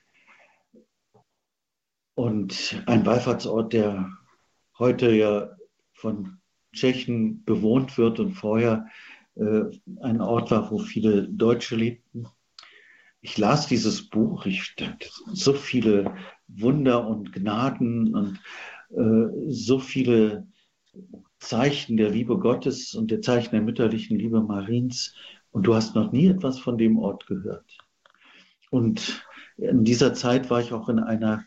Und 2.16 2.82
ein 2.86 3.06
Wallfahrtsort, 3.06 3.74
der 3.74 4.10
heute 4.80 5.12
ja 5.12 5.56
von 5.94 6.40
Tschechen 6.74 7.44
bewohnt 7.44 7.98
wird 7.98 8.20
und 8.20 8.34
vorher 8.34 8.88
äh, 9.36 9.64
ein 10.02 10.22
Ort 10.22 10.52
war, 10.52 10.72
wo 10.72 10.80
viele 10.80 11.28
Deutsche 11.28 11.76
lebten 11.76 12.28
ich 13.26 13.40
las 13.40 13.66
dieses 13.66 14.08
Buch, 14.08 14.46
ich 14.46 14.76
dachte, 14.76 15.10
so 15.34 15.54
viele 15.54 16.16
Wunder 16.48 17.08
und 17.08 17.34
Gnaden 17.34 18.14
und 18.14 18.40
äh, 18.92 19.52
so 19.52 19.80
viele 19.80 20.48
Zeichen 21.40 21.98
der 21.98 22.10
Liebe 22.10 22.38
Gottes 22.38 22.94
und 22.94 23.12
der 23.12 23.22
Zeichen 23.22 23.52
der 23.52 23.62
mütterlichen 23.62 24.18
Liebe 24.18 24.42
Mariens. 24.42 25.14
Und 25.52 25.68
du 25.68 25.76
hast 25.76 25.96
noch 25.96 26.12
nie 26.12 26.28
etwas 26.28 26.60
von 26.60 26.78
dem 26.78 26.98
Ort 26.98 27.28
gehört. 27.28 27.78
Und 28.70 29.26
in 29.58 29.84
dieser 29.84 30.14
Zeit 30.14 30.50
war 30.50 30.60
ich 30.60 30.74
auch 30.74 30.90
in 30.90 31.00
einer 31.00 31.46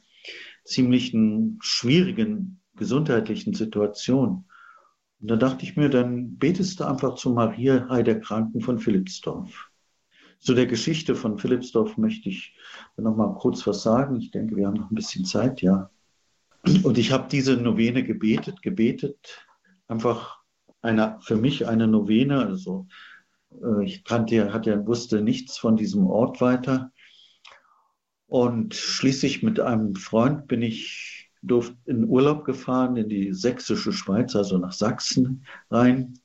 ziemlichen 0.64 1.58
schwierigen 1.60 2.60
gesundheitlichen 2.76 3.54
Situation. 3.54 4.44
Und 5.20 5.30
da 5.30 5.36
dachte 5.36 5.64
ich 5.64 5.76
mir, 5.76 5.88
dann 5.88 6.38
betest 6.38 6.80
du 6.80 6.84
einfach 6.84 7.16
zu 7.16 7.30
Maria 7.30 7.88
Heil 7.88 8.04
der 8.04 8.20
Kranken 8.20 8.60
von 8.60 8.78
Philippsdorf. 8.78 9.68
Zu 10.38 10.54
der 10.54 10.66
Geschichte 10.66 11.14
von 11.14 11.38
Philippsdorf 11.38 11.96
möchte 11.96 12.28
ich 12.28 12.54
noch 12.96 13.16
mal 13.16 13.34
kurz 13.34 13.66
was 13.66 13.82
sagen. 13.82 14.16
Ich 14.16 14.30
denke, 14.30 14.56
wir 14.56 14.66
haben 14.66 14.78
noch 14.78 14.90
ein 14.90 14.94
bisschen 14.94 15.24
Zeit, 15.24 15.62
ja. 15.62 15.90
Und 16.82 16.98
ich 16.98 17.12
habe 17.12 17.28
diese 17.30 17.56
Novene 17.56 18.04
gebetet, 18.04 18.62
gebetet, 18.62 19.46
einfach 19.86 20.38
eine, 20.82 21.18
für 21.20 21.36
mich 21.36 21.66
eine 21.66 21.86
Novene. 21.86 22.44
Also 22.44 22.86
äh, 23.62 23.84
ich 23.84 24.04
kannte, 24.04 24.52
hatte, 24.52 24.86
wusste 24.86 25.22
nichts 25.22 25.58
von 25.58 25.76
diesem 25.76 26.06
Ort 26.06 26.40
weiter. 26.40 26.92
Und 28.26 28.74
schließlich 28.74 29.42
mit 29.42 29.58
einem 29.58 29.94
Freund 29.94 30.48
bin 30.48 30.62
ich 30.62 31.30
durfte 31.42 31.76
in 31.86 32.08
Urlaub 32.08 32.44
gefahren 32.44 32.96
in 32.96 33.08
die 33.08 33.32
sächsische 33.32 33.92
Schweiz, 33.92 34.34
also 34.34 34.58
nach 34.58 34.72
Sachsen 34.72 35.46
rein. 35.70 36.18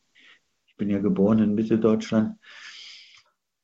Ich 0.66 0.76
bin 0.76 0.90
ja 0.90 1.00
geboren 1.00 1.40
in 1.40 1.56
Mitteldeutschland. 1.56 2.38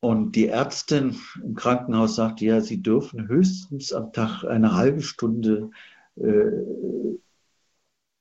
Und 0.02 0.34
die 0.34 0.48
Ärztin 0.48 1.20
im 1.44 1.56
Krankenhaus 1.56 2.16
sagte, 2.16 2.46
ja, 2.46 2.62
Sie 2.62 2.82
dürfen 2.82 3.28
höchstens 3.28 3.92
am 3.92 4.14
Tag 4.14 4.46
eine 4.46 4.74
halbe 4.74 5.02
Stunde 5.02 5.72
äh, 6.16 6.52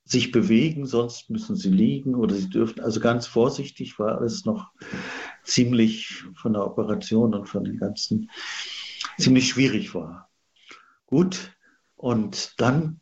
sich 0.05 0.33
bewegen, 0.33 0.87
sonst 0.87 1.31
müssen 1.31 1.55
Sie 1.55 1.71
liegen 1.71 2.15
oder 2.15 2.35
Sie 2.35 2.49
dürfen, 2.49 2.81
also 2.81 2.99
ganz 2.99 3.27
vorsichtig 3.27 3.99
war 3.99 4.19
alles 4.19 4.45
noch 4.45 4.73
ziemlich 5.45 6.25
von 6.35 6.55
der 6.55 6.67
Operation 6.67 7.35
und 7.35 7.47
von 7.47 7.63
den 7.63 7.79
ganzen, 7.79 8.31
ziemlich 9.19 9.49
schwierig 9.49 9.95
war. 9.95 10.31
Gut, 11.07 11.55
und 11.95 12.55
dann 12.59 13.01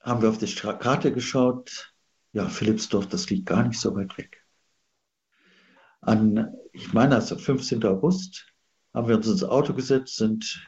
haben 0.00 0.20
wir 0.20 0.28
auf 0.28 0.38
die 0.38 0.52
Karte 0.52 1.12
geschaut, 1.12 1.94
ja, 2.32 2.48
Philippsdorf, 2.48 3.06
das 3.06 3.30
liegt 3.30 3.46
gar 3.46 3.66
nicht 3.66 3.78
so 3.78 3.94
weit 3.94 4.18
weg. 4.18 4.41
An 6.02 6.52
ich 6.72 6.92
meine, 6.92 7.16
also 7.16 7.36
15. 7.36 7.84
August 7.84 8.46
haben 8.94 9.08
wir 9.08 9.16
uns 9.16 9.26
ins 9.26 9.44
Auto 9.44 9.74
gesetzt, 9.74 10.16
sind 10.16 10.66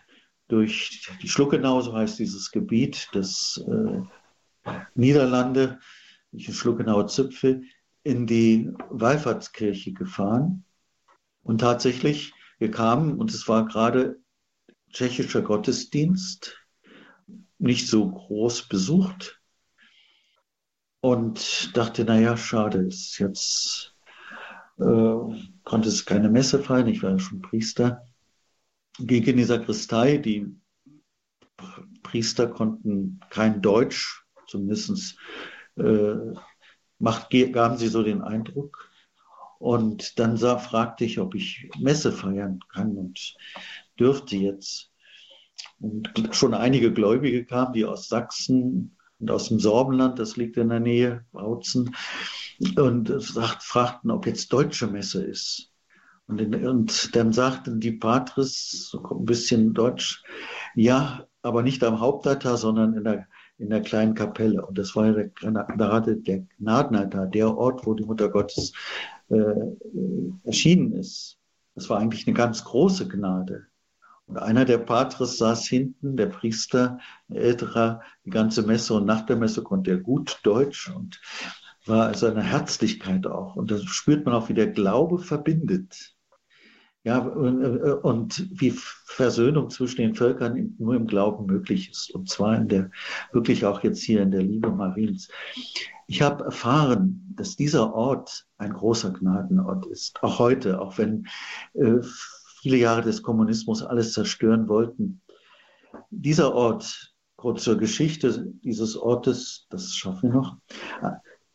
durch 0.49 1.09
die 1.23 1.29
Schluckenau, 1.29 1.81
so 1.81 1.95
heißt 1.95 2.19
dieses 2.19 2.51
Gebiet 2.51 3.09
des 3.15 3.63
äh, 3.67 4.71
Niederlande, 4.95 5.79
die 6.33 6.53
Schluckenauer 6.53 7.07
Zipfel, 7.07 7.65
in 8.03 8.27
die 8.27 8.71
Wallfahrtskirche 8.91 9.93
gefahren. 9.93 10.65
Und 11.43 11.61
tatsächlich, 11.63 12.35
wir 12.59 12.71
kamen 12.71 13.19
und 13.19 13.33
es 13.33 13.49
war 13.49 13.67
gerade 13.67 14.19
tschechischer 14.93 15.43
Gottesdienst, 15.43 16.59
nicht 17.59 17.89
so 17.89 18.11
groß 18.11 18.69
besucht. 18.69 19.41
Und 21.01 21.77
dachte, 21.77 22.05
naja, 22.05 22.37
schade, 22.37 22.79
ist 22.79 23.19
jetzt 23.19 23.94
konnte 24.77 25.89
es 25.89 26.05
keine 26.05 26.29
Messe 26.29 26.59
feiern, 26.59 26.89
ich 26.89 27.03
war 27.03 27.11
ja 27.11 27.19
schon 27.19 27.43
Priester. 27.43 28.05
Ging 28.99 29.25
in 29.25 29.37
die 29.37 29.45
Sakristei, 29.45 30.19
die 30.19 30.55
Priester 32.03 32.47
konnten 32.47 33.21
kein 33.31 33.61
Deutsch, 33.61 34.25
zumindest 34.47 35.17
äh, 35.77 36.15
macht, 36.99 37.31
gaben 37.31 37.77
sie 37.77 37.89
so 37.89 38.03
den 38.03 38.23
Eindruck. 38.23 38.91
Und 39.59 40.19
dann 40.19 40.37
sah, 40.37 40.59
fragte 40.59 41.05
ich, 41.05 41.19
ob 41.19 41.35
ich 41.35 41.71
Messe 41.79 42.13
feiern 42.13 42.61
kann 42.69 42.97
und 42.97 43.35
dürfte 43.99 44.37
jetzt. 44.37 44.93
Und 45.81 46.11
schon 46.33 46.55
einige 46.55 46.93
Gläubige 46.93 47.45
kamen, 47.45 47.73
die 47.73 47.85
aus 47.85 48.09
Sachsen 48.09 48.97
aus 49.31 49.49
dem 49.49 49.59
Sorbenland, 49.61 50.19
das 50.19 50.37
liegt 50.37 50.57
in 50.57 50.69
der 50.69 50.81
Nähe, 50.81 51.25
Bautzen, 51.33 51.95
und 52.77 53.13
sagt, 53.19 53.63
fragten, 53.63 54.11
ob 54.11 54.27
jetzt 54.27 54.53
deutsche 54.53 54.87
Messe 54.87 55.25
ist. 55.25 55.71
Und, 56.27 56.41
in, 56.41 56.67
und 56.67 57.15
dann 57.15 57.33
sagten 57.33 57.81
die 57.81 57.93
Patres, 57.93 58.89
so 58.91 59.03
ein 59.03 59.25
bisschen 59.25 59.75
Deutsch, 59.75 60.23
ja, 60.75 61.27
aber 61.43 61.63
nicht 61.63 61.85
am 61.85 62.01
Hauptaltar, 62.01 62.57
sondern 62.57 62.95
in 62.95 63.05
der, 63.05 63.27
in 63.59 63.71
der 63.71 63.83
kleinen 63.83 64.15
Kapelle. 64.15 64.65
Und 64.65 64.79
das 64.79 64.97
war 64.97 65.13
der, 65.13 65.27
der 65.29 66.47
Gnadenaltar, 66.59 67.27
der 67.27 67.57
Ort, 67.57 67.85
wo 67.87 67.95
die 67.95 68.05
Mutter 68.05 68.31
Gottes 68.31 68.73
äh, 69.29 69.37
erschienen 70.45 70.93
ist. 70.93 71.39
Das 71.75 71.91
war 71.91 71.99
eigentlich 71.99 72.27
eine 72.27 72.35
ganz 72.35 72.65
große 72.65 73.09
Gnade. 73.09 73.67
Und 74.27 74.39
einer 74.39 74.65
der 74.65 74.79
Patres 74.79 75.39
saß 75.39 75.67
hinten, 75.67 76.17
der 76.17 76.27
Priester, 76.27 76.99
älterer, 77.29 78.01
die 78.25 78.31
ganze 78.31 78.63
Messe 78.63 78.95
und 78.95 79.05
nach 79.05 79.27
der 79.27 79.37
Messe 79.37 79.63
konnte 79.63 79.91
er 79.93 79.99
gut 79.99 80.41
Deutsch 80.43 80.91
und 80.91 81.21
war 81.87 82.07
also 82.07 82.27
eine 82.27 82.43
Herzlichkeit 82.43 83.27
auch. 83.27 83.57
Und 83.57 83.71
da 83.71 83.79
spürt 83.79 84.25
man 84.25 84.35
auch, 84.35 84.49
wie 84.49 84.55
der 84.55 84.69
Glaube 84.69 85.19
verbindet. 85.19 86.15
Ja, 87.07 87.19
und 87.19 88.49
wie 88.59 88.71
Versöhnung 88.71 89.69
zwischen 89.69 90.01
den 90.01 90.15
Völkern 90.15 90.75
nur 90.79 90.95
im 90.95 91.07
Glauben 91.07 91.45
möglich 91.45 91.91
ist. 91.91 92.11
Und 92.15 92.31
zwar 92.31 92.57
in 92.57 92.69
der, 92.69 92.91
wirklich 93.31 93.67
auch 93.67 93.85
jetzt 93.85 94.03
hier 94.03 94.23
in 94.23 94.31
der 94.31 94.43
Liebe 94.43 94.71
Mariens. 94.71 95.29
Ich 96.07 96.23
habe 96.23 96.45
erfahren, 96.45 97.35
dass 97.37 97.57
dieser 97.57 97.93
Ort 97.93 98.47
ein 98.57 98.73
großer 98.73 99.11
Gnadenort 99.11 99.85
ist. 99.85 100.23
Auch 100.23 100.39
heute, 100.39 100.81
auch 100.81 100.97
wenn 100.97 101.27
äh, 101.75 102.01
viele 102.65 102.79
Jahre 102.79 103.03
des 103.03 103.23
Kommunismus 103.23 103.83
alles 103.83 104.15
zerstören 104.15 104.71
wollten. 104.71 105.21
Dieser 106.09 106.55
Ort, 106.55 107.15
kurz 107.37 107.63
zur 107.63 107.77
Geschichte 107.77 108.47
dieses 108.63 108.97
Ortes, 108.97 109.67
das 109.69 109.95
schaffen 109.95 110.31
wir 110.31 110.37
noch, 110.37 110.57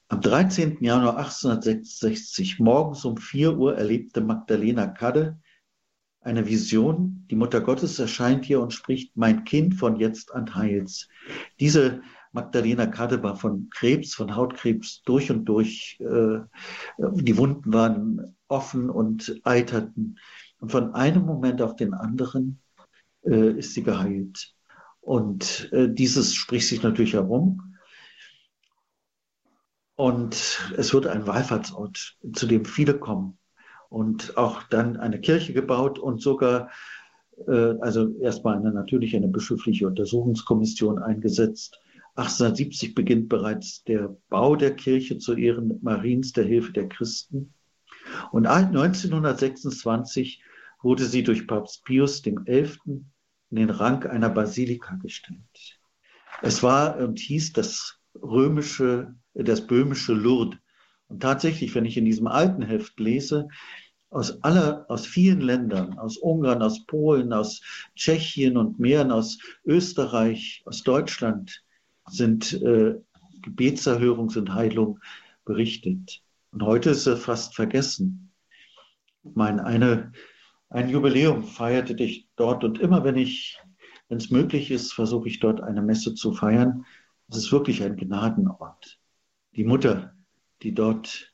am 0.07 0.21
13. 0.21 0.77
Januar 0.81 1.17
1866 1.17 2.59
morgens 2.59 3.05
um 3.05 3.17
4 3.17 3.57
Uhr 3.57 3.75
erlebte 3.75 4.21
Magdalena 4.21 4.85
Kadde 4.85 5.39
eine 6.21 6.47
Vision. 6.47 7.25
Die 7.31 7.35
Mutter 7.35 7.61
Gottes 7.61 7.97
erscheint 7.97 8.45
hier 8.45 8.61
und 8.61 8.71
spricht, 8.71 9.17
mein 9.17 9.45
Kind 9.45 9.73
von 9.73 9.95
jetzt 9.95 10.31
an 10.35 10.53
heils. 10.53 11.07
Diese 11.59 12.03
Magdalena 12.33 12.85
Kadde 12.85 13.23
war 13.23 13.35
von 13.35 13.67
Krebs, 13.71 14.13
von 14.13 14.35
Hautkrebs 14.35 15.01
durch 15.05 15.31
und 15.31 15.45
durch. 15.45 15.97
Äh, 16.01 16.41
die 16.99 17.37
Wunden 17.37 17.73
waren 17.73 18.35
offen 18.47 18.91
und 18.91 19.41
eiterten. 19.43 20.19
Und 20.59 20.71
von 20.71 20.93
einem 20.93 21.25
Moment 21.25 21.61
auf 21.61 21.75
den 21.75 21.93
anderen 21.93 22.61
äh, 23.23 23.51
ist 23.51 23.73
sie 23.73 23.83
geheilt. 23.83 24.53
Und 25.01 25.69
äh, 25.71 25.89
dieses 25.91 26.35
spricht 26.35 26.67
sich 26.67 26.83
natürlich 26.83 27.13
herum. 27.13 27.75
Und 29.95 30.71
es 30.77 30.93
wird 30.93 31.07
ein 31.07 31.27
Wallfahrtsort, 31.27 32.17
zu 32.33 32.47
dem 32.47 32.63
viele 32.65 32.97
kommen. 32.97 33.37
Und 33.89 34.37
auch 34.37 34.63
dann 34.63 34.97
eine 34.97 35.19
Kirche 35.19 35.51
gebaut 35.51 35.99
und 35.99 36.21
sogar, 36.21 36.69
äh, 37.47 37.73
also 37.81 38.15
erstmal 38.19 38.57
eine 38.57 38.71
natürlich 38.71 39.15
eine 39.15 39.27
bischöfliche 39.27 39.87
Untersuchungskommission 39.87 40.99
eingesetzt. 40.99 41.79
1870 42.15 42.95
beginnt 42.95 43.29
bereits 43.29 43.83
der 43.85 44.15
Bau 44.29 44.55
der 44.55 44.75
Kirche 44.75 45.17
zu 45.17 45.35
Ehren 45.35 45.79
Mariens, 45.81 46.33
der 46.33 46.45
Hilfe 46.45 46.71
der 46.73 46.87
Christen. 46.87 47.53
Und 48.31 48.47
1926 48.47 50.41
wurde 50.81 51.05
sie 51.05 51.23
durch 51.23 51.47
Papst 51.47 51.83
Pius 51.83 52.21
XI. 52.21 52.33
in 52.85 53.11
den 53.51 53.69
Rang 53.69 54.05
einer 54.05 54.29
Basilika 54.29 54.95
gestellt. 54.95 55.79
Es 56.41 56.63
war 56.63 56.97
und 56.97 57.19
hieß 57.19 57.53
das 57.53 57.99
römische 58.21 59.13
das 59.43 59.65
böhmische 59.65 60.13
Lourdes. 60.13 60.59
Und 61.07 61.21
tatsächlich, 61.21 61.73
wenn 61.73 61.85
ich 61.85 61.97
in 61.97 62.05
diesem 62.05 62.27
alten 62.27 62.61
Heft 62.61 62.99
lese, 62.99 63.47
aus 64.11 64.43
aller, 64.43 64.85
aus 64.89 65.05
vielen 65.05 65.41
Ländern, 65.41 65.97
aus 65.97 66.17
Ungarn, 66.17 66.61
aus 66.61 66.85
Polen, 66.85 67.31
aus 67.31 67.61
Tschechien 67.95 68.57
und 68.57 68.79
mehreren, 68.79 69.11
aus 69.11 69.37
Österreich, 69.65 70.63
aus 70.65 70.83
Deutschland, 70.83 71.63
sind 72.07 72.53
äh, 72.61 72.95
Gebetserhörung, 73.41 74.29
sind 74.29 74.53
Heilung 74.53 74.99
berichtet. 75.45 76.21
Und 76.51 76.63
heute 76.63 76.91
ist 76.91 77.05
er 77.05 77.17
fast 77.17 77.55
vergessen. 77.55 78.31
Mein 79.23 79.59
eine, 79.59 80.11
ein 80.69 80.89
Jubiläum 80.89 81.43
feierte 81.43 81.93
ich 82.03 82.29
dort 82.35 82.63
und 82.63 82.79
immer 82.79 83.03
wenn 83.03 83.17
ich, 83.17 83.59
wenn 84.07 84.17
es 84.17 84.31
möglich 84.31 84.71
ist, 84.71 84.93
versuche 84.93 85.27
ich 85.27 85.39
dort 85.39 85.61
eine 85.61 85.81
Messe 85.81 86.15
zu 86.15 86.33
feiern. 86.33 86.85
Es 87.27 87.37
ist 87.37 87.51
wirklich 87.51 87.83
ein 87.83 87.95
Gnadenort 87.95 88.99
die 89.55 89.63
Mutter, 89.63 90.15
die 90.61 90.73
dort 90.73 91.33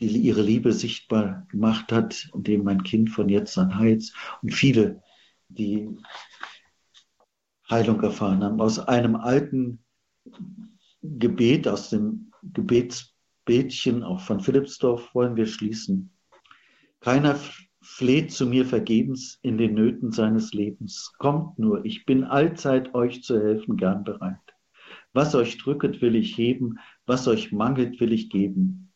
die 0.00 0.08
ihre 0.08 0.42
Liebe 0.42 0.72
sichtbar 0.72 1.46
gemacht 1.50 1.92
hat, 1.92 2.28
indem 2.34 2.64
mein 2.64 2.82
Kind 2.82 3.10
von 3.10 3.28
jetzt 3.28 3.56
an 3.56 3.78
heilt 3.78 4.12
und 4.42 4.52
viele, 4.52 5.00
die 5.48 5.96
Heilung 7.70 8.02
erfahren 8.02 8.42
haben. 8.42 8.60
Aus 8.60 8.80
einem 8.80 9.14
alten 9.14 9.84
Gebet, 11.00 11.68
aus 11.68 11.90
dem 11.90 12.32
Gebetsbetchen 13.44 14.02
auch 14.02 14.20
von 14.20 14.40
Philippsdorf 14.40 15.14
wollen 15.14 15.36
wir 15.36 15.46
schließen. 15.46 16.10
Keiner 17.00 17.38
fleht 17.82 18.32
zu 18.32 18.46
mir 18.46 18.64
vergebens 18.64 19.38
in 19.42 19.58
den 19.58 19.74
Nöten 19.74 20.12
seines 20.12 20.54
Lebens. 20.54 21.12
Kommt 21.18 21.58
nur, 21.58 21.84
ich 21.84 22.06
bin 22.06 22.24
allzeit 22.24 22.94
euch 22.94 23.22
zu 23.22 23.38
helfen 23.38 23.76
gern 23.76 24.04
bereit. 24.04 24.38
Was 25.12 25.34
euch 25.34 25.58
drücket, 25.58 26.00
will 26.00 26.16
ich 26.16 26.36
heben, 26.36 26.78
was 27.06 27.28
euch 27.28 27.52
mangelt, 27.52 28.00
will 28.00 28.12
ich 28.12 28.30
geben. 28.30 28.90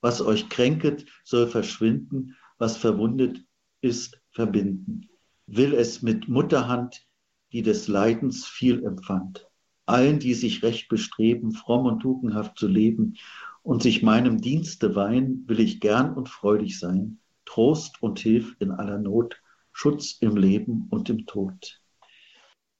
Was 0.00 0.20
euch 0.20 0.48
kränket, 0.48 1.06
soll 1.22 1.46
verschwinden, 1.46 2.36
was 2.58 2.76
verwundet 2.76 3.40
ist, 3.80 4.20
verbinden. 4.32 5.08
Will 5.46 5.74
es 5.74 6.02
mit 6.02 6.28
Mutterhand, 6.28 7.06
die 7.52 7.62
des 7.62 7.86
Leidens 7.86 8.46
viel 8.46 8.84
empfand. 8.84 9.46
Allen, 9.86 10.18
die 10.18 10.34
sich 10.34 10.62
recht 10.62 10.88
bestreben, 10.88 11.52
fromm 11.52 11.86
und 11.86 12.00
tugendhaft 12.00 12.58
zu 12.58 12.66
leben 12.66 13.14
und 13.62 13.82
sich 13.82 14.02
meinem 14.02 14.40
Dienste 14.40 14.94
weihen, 14.94 15.44
will 15.46 15.60
ich 15.60 15.80
gern 15.80 16.14
und 16.14 16.28
freudig 16.28 16.78
sein, 16.78 17.18
Trost 17.44 18.02
und 18.02 18.18
Hilf 18.18 18.56
in 18.60 18.70
aller 18.70 18.98
Not, 18.98 19.40
Schutz 19.72 20.18
im 20.20 20.36
Leben 20.36 20.86
und 20.90 21.10
im 21.10 21.26
Tod 21.26 21.80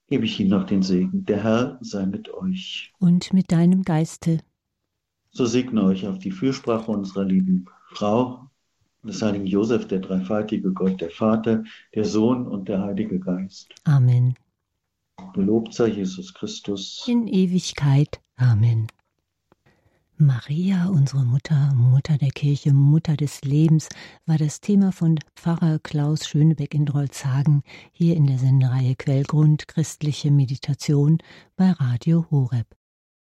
gebe 0.07 0.25
ich 0.25 0.39
Ihnen 0.39 0.51
noch 0.51 0.65
den 0.65 0.81
Segen. 0.81 1.25
Der 1.25 1.43
Herr 1.43 1.77
sei 1.81 2.05
mit 2.05 2.33
euch. 2.33 2.93
Und 2.99 3.33
mit 3.33 3.51
deinem 3.51 3.83
Geiste. 3.83 4.39
So 5.31 5.45
segne 5.45 5.83
euch 5.83 6.07
auf 6.07 6.19
die 6.19 6.31
Fürsprache 6.31 6.91
unserer 6.91 7.25
lieben 7.25 7.65
Frau, 7.91 8.49
des 9.03 9.21
heiligen 9.21 9.45
Josef, 9.45 9.87
der 9.87 9.99
dreifaltige 9.99 10.71
Gott, 10.71 11.01
der 11.01 11.11
Vater, 11.11 11.63
der 11.93 12.05
Sohn 12.05 12.47
und 12.47 12.69
der 12.69 12.81
Heilige 12.81 13.19
Geist. 13.19 13.73
Amen. 13.83 14.35
Gelobt 15.33 15.73
sei 15.73 15.87
Jesus 15.87 16.33
Christus. 16.33 17.05
In 17.07 17.27
Ewigkeit. 17.27 18.21
Amen. 18.37 18.87
Maria, 20.17 20.87
unsere 20.87 21.25
Mutter, 21.25 21.73
Mutter 21.75 22.17
der 22.17 22.29
Kirche, 22.29 22.71
Mutter 22.71 23.17
des 23.17 23.41
Lebens, 23.41 23.89
war 24.25 24.37
das 24.37 24.61
Thema 24.61 24.93
von 24.93 25.19
Pfarrer 25.35 25.79
Klaus 25.79 26.25
Schönebeck 26.25 26.73
in 26.73 26.85
Drolzhagen 26.85 27.63
hier 27.91 28.15
in 28.15 28.25
der 28.25 28.37
Sendereihe 28.37 28.95
Quellgrund 28.95 29.67
christliche 29.67 30.31
Meditation 30.31 31.17
bei 31.57 31.71
Radio 31.71 32.25
Horeb. 32.31 32.67